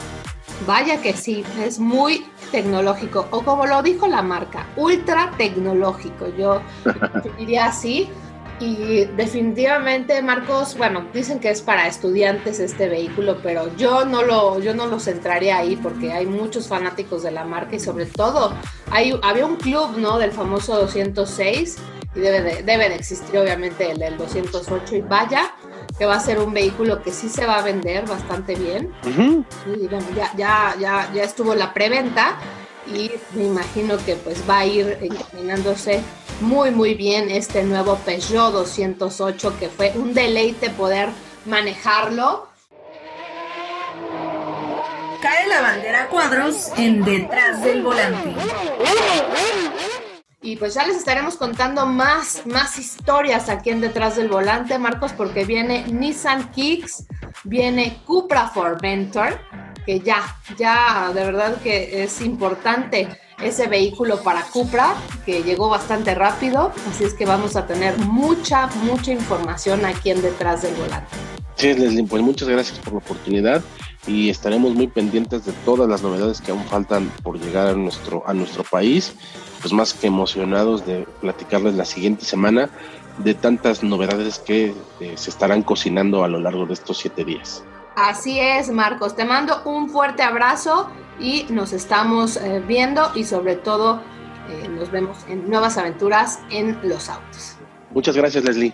Vaya 0.65 1.01
que 1.01 1.13
sí, 1.13 1.43
es 1.61 1.79
muy 1.79 2.25
tecnológico, 2.51 3.27
o 3.31 3.41
como 3.43 3.65
lo 3.65 3.81
dijo 3.83 4.07
la 4.07 4.21
marca, 4.21 4.67
ultra 4.77 5.31
tecnológico, 5.37 6.27
yo 6.37 6.61
diría 7.37 7.65
así. 7.65 8.09
Y 8.57 9.03
definitivamente, 9.17 10.21
Marcos, 10.21 10.77
bueno, 10.77 11.07
dicen 11.13 11.41
que 11.41 11.49
es 11.49 11.61
para 11.61 11.87
estudiantes 11.87 12.61
este 12.61 12.87
vehículo, 12.87 13.39
pero 13.43 13.75
yo 13.75 14.05
no 14.05 14.23
lo, 14.23 14.61
yo 14.61 14.73
no 14.73 14.87
lo 14.87 14.97
centraría 15.01 15.57
ahí 15.57 15.75
porque 15.75 16.13
hay 16.13 16.25
muchos 16.25 16.69
fanáticos 16.69 17.23
de 17.23 17.31
la 17.31 17.43
marca 17.43 17.75
y 17.75 17.81
sobre 17.81 18.05
todo 18.05 18.53
hay, 18.91 19.13
había 19.23 19.45
un 19.45 19.57
club, 19.57 19.97
¿no? 19.97 20.17
Del 20.19 20.31
famoso 20.31 20.77
206 20.77 21.79
y 22.15 22.19
debe 22.19 22.41
de, 22.41 22.63
debe 22.63 22.89
de 22.89 22.95
existir 22.95 23.37
obviamente 23.37 23.91
el 23.91 23.99
del 23.99 24.17
208 24.17 24.95
y 24.95 25.01
vaya 25.01 25.53
que 25.97 26.05
va 26.05 26.15
a 26.15 26.19
ser 26.19 26.39
un 26.39 26.53
vehículo 26.53 27.01
que 27.01 27.11
sí 27.11 27.29
se 27.29 27.45
va 27.45 27.59
a 27.59 27.61
vender 27.61 28.05
bastante 28.07 28.55
bien. 28.55 28.93
y 29.05 29.87
bueno, 29.87 30.05
ya, 30.15 30.31
ya, 30.35 30.75
ya, 30.79 31.11
ya 31.13 31.23
estuvo 31.23 31.55
la 31.55 31.73
preventa 31.73 32.37
y 32.87 33.11
me 33.33 33.45
imagino 33.45 33.97
que 34.05 34.15
pues 34.15 34.43
va 34.49 34.59
a 34.59 34.65
ir 34.65 34.97
encaminándose 35.01 36.01
muy 36.41 36.71
muy 36.71 36.95
bien 36.95 37.31
este 37.31 37.63
nuevo 37.63 37.95
Peugeot 38.05 38.51
208 38.51 39.57
que 39.59 39.69
fue 39.69 39.93
un 39.95 40.13
deleite 40.13 40.69
poder 40.69 41.09
manejarlo. 41.45 42.47
Cae 45.21 45.47
la 45.47 45.61
bandera 45.61 46.07
cuadros 46.09 46.71
en 46.77 47.03
detrás 47.03 47.63
del 47.63 47.81
volante. 47.81 48.35
Y 50.45 50.57
pues 50.57 50.75
ya 50.75 50.85
les 50.85 50.97
estaremos 50.97 51.37
contando 51.37 51.87
más, 51.87 52.43
más 52.45 52.77
historias 52.77 53.49
aquí 53.49 53.71
en 53.71 53.81
Detrás 53.81 54.15
del 54.15 54.29
Volante, 54.29 54.77
Marcos, 54.77 55.11
porque 55.11 55.43
viene 55.43 55.87
Nissan 55.87 56.51
Kicks, 56.51 57.07
viene 57.45 57.97
Cupra 58.05 58.49
Formentor, 58.49 59.39
que 59.87 60.01
ya, 60.01 60.21
ya 60.55 61.11
de 61.15 61.23
verdad 61.23 61.59
que 61.63 62.03
es 62.03 62.21
importante 62.21 63.07
ese 63.41 63.65
vehículo 63.65 64.21
para 64.21 64.43
Cupra, 64.43 64.93
que 65.25 65.41
llegó 65.41 65.67
bastante 65.67 66.13
rápido, 66.13 66.71
así 66.91 67.05
es 67.05 67.15
que 67.15 67.25
vamos 67.25 67.55
a 67.55 67.65
tener 67.65 67.97
mucha, 67.97 68.67
mucha 68.83 69.11
información 69.11 69.83
aquí 69.83 70.11
en 70.11 70.21
Detrás 70.21 70.61
del 70.61 70.75
Volante. 70.75 71.17
Sí, 71.55 71.73
Leslie, 71.73 72.03
pues 72.03 72.21
muchas 72.21 72.47
gracias 72.47 72.77
por 72.77 72.93
la 72.93 72.99
oportunidad 72.99 73.63
y 74.07 74.29
estaremos 74.29 74.73
muy 74.73 74.87
pendientes 74.87 75.45
de 75.45 75.51
todas 75.65 75.89
las 75.89 76.01
novedades 76.01 76.41
que 76.41 76.51
aún 76.51 76.63
faltan 76.65 77.11
por 77.23 77.39
llegar 77.39 77.67
a 77.67 77.73
nuestro, 77.73 78.23
a 78.27 78.33
nuestro 78.33 78.63
país 78.63 79.15
pues 79.61 79.73
más 79.73 79.93
que 79.93 80.07
emocionados 80.07 80.85
de 80.85 81.07
platicarles 81.21 81.73
la 81.73 81.85
siguiente 81.85 82.23
semana 82.23 82.69
de 83.17 83.33
tantas 83.33 83.81
novedades 83.81 84.39
que 84.39 84.75
eh, 84.99 85.13
se 85.15 85.29
estarán 85.29 85.63
cocinando 85.63 86.23
a 86.23 86.27
lo 86.27 86.39
largo 86.39 86.65
de 86.65 86.73
estos 86.73 86.97
siete 86.97 87.23
días. 87.23 87.63
Así 87.95 88.39
es, 88.39 88.69
Marcos. 88.69 89.15
Te 89.15 89.25
mando 89.25 89.61
un 89.65 89.89
fuerte 89.89 90.21
abrazo 90.21 90.89
y 91.19 91.45
nos 91.49 91.73
estamos 91.73 92.37
eh, 92.37 92.61
viendo 92.67 93.11
y 93.15 93.23
sobre 93.23 93.55
todo 93.55 94.01
eh, 94.49 94.67
nos 94.67 94.91
vemos 94.91 95.17
en 95.29 95.49
nuevas 95.49 95.77
aventuras 95.77 96.39
en 96.51 96.77
los 96.83 97.09
autos. 97.09 97.55
Muchas 97.91 98.15
gracias, 98.15 98.43
Leslie. 98.43 98.73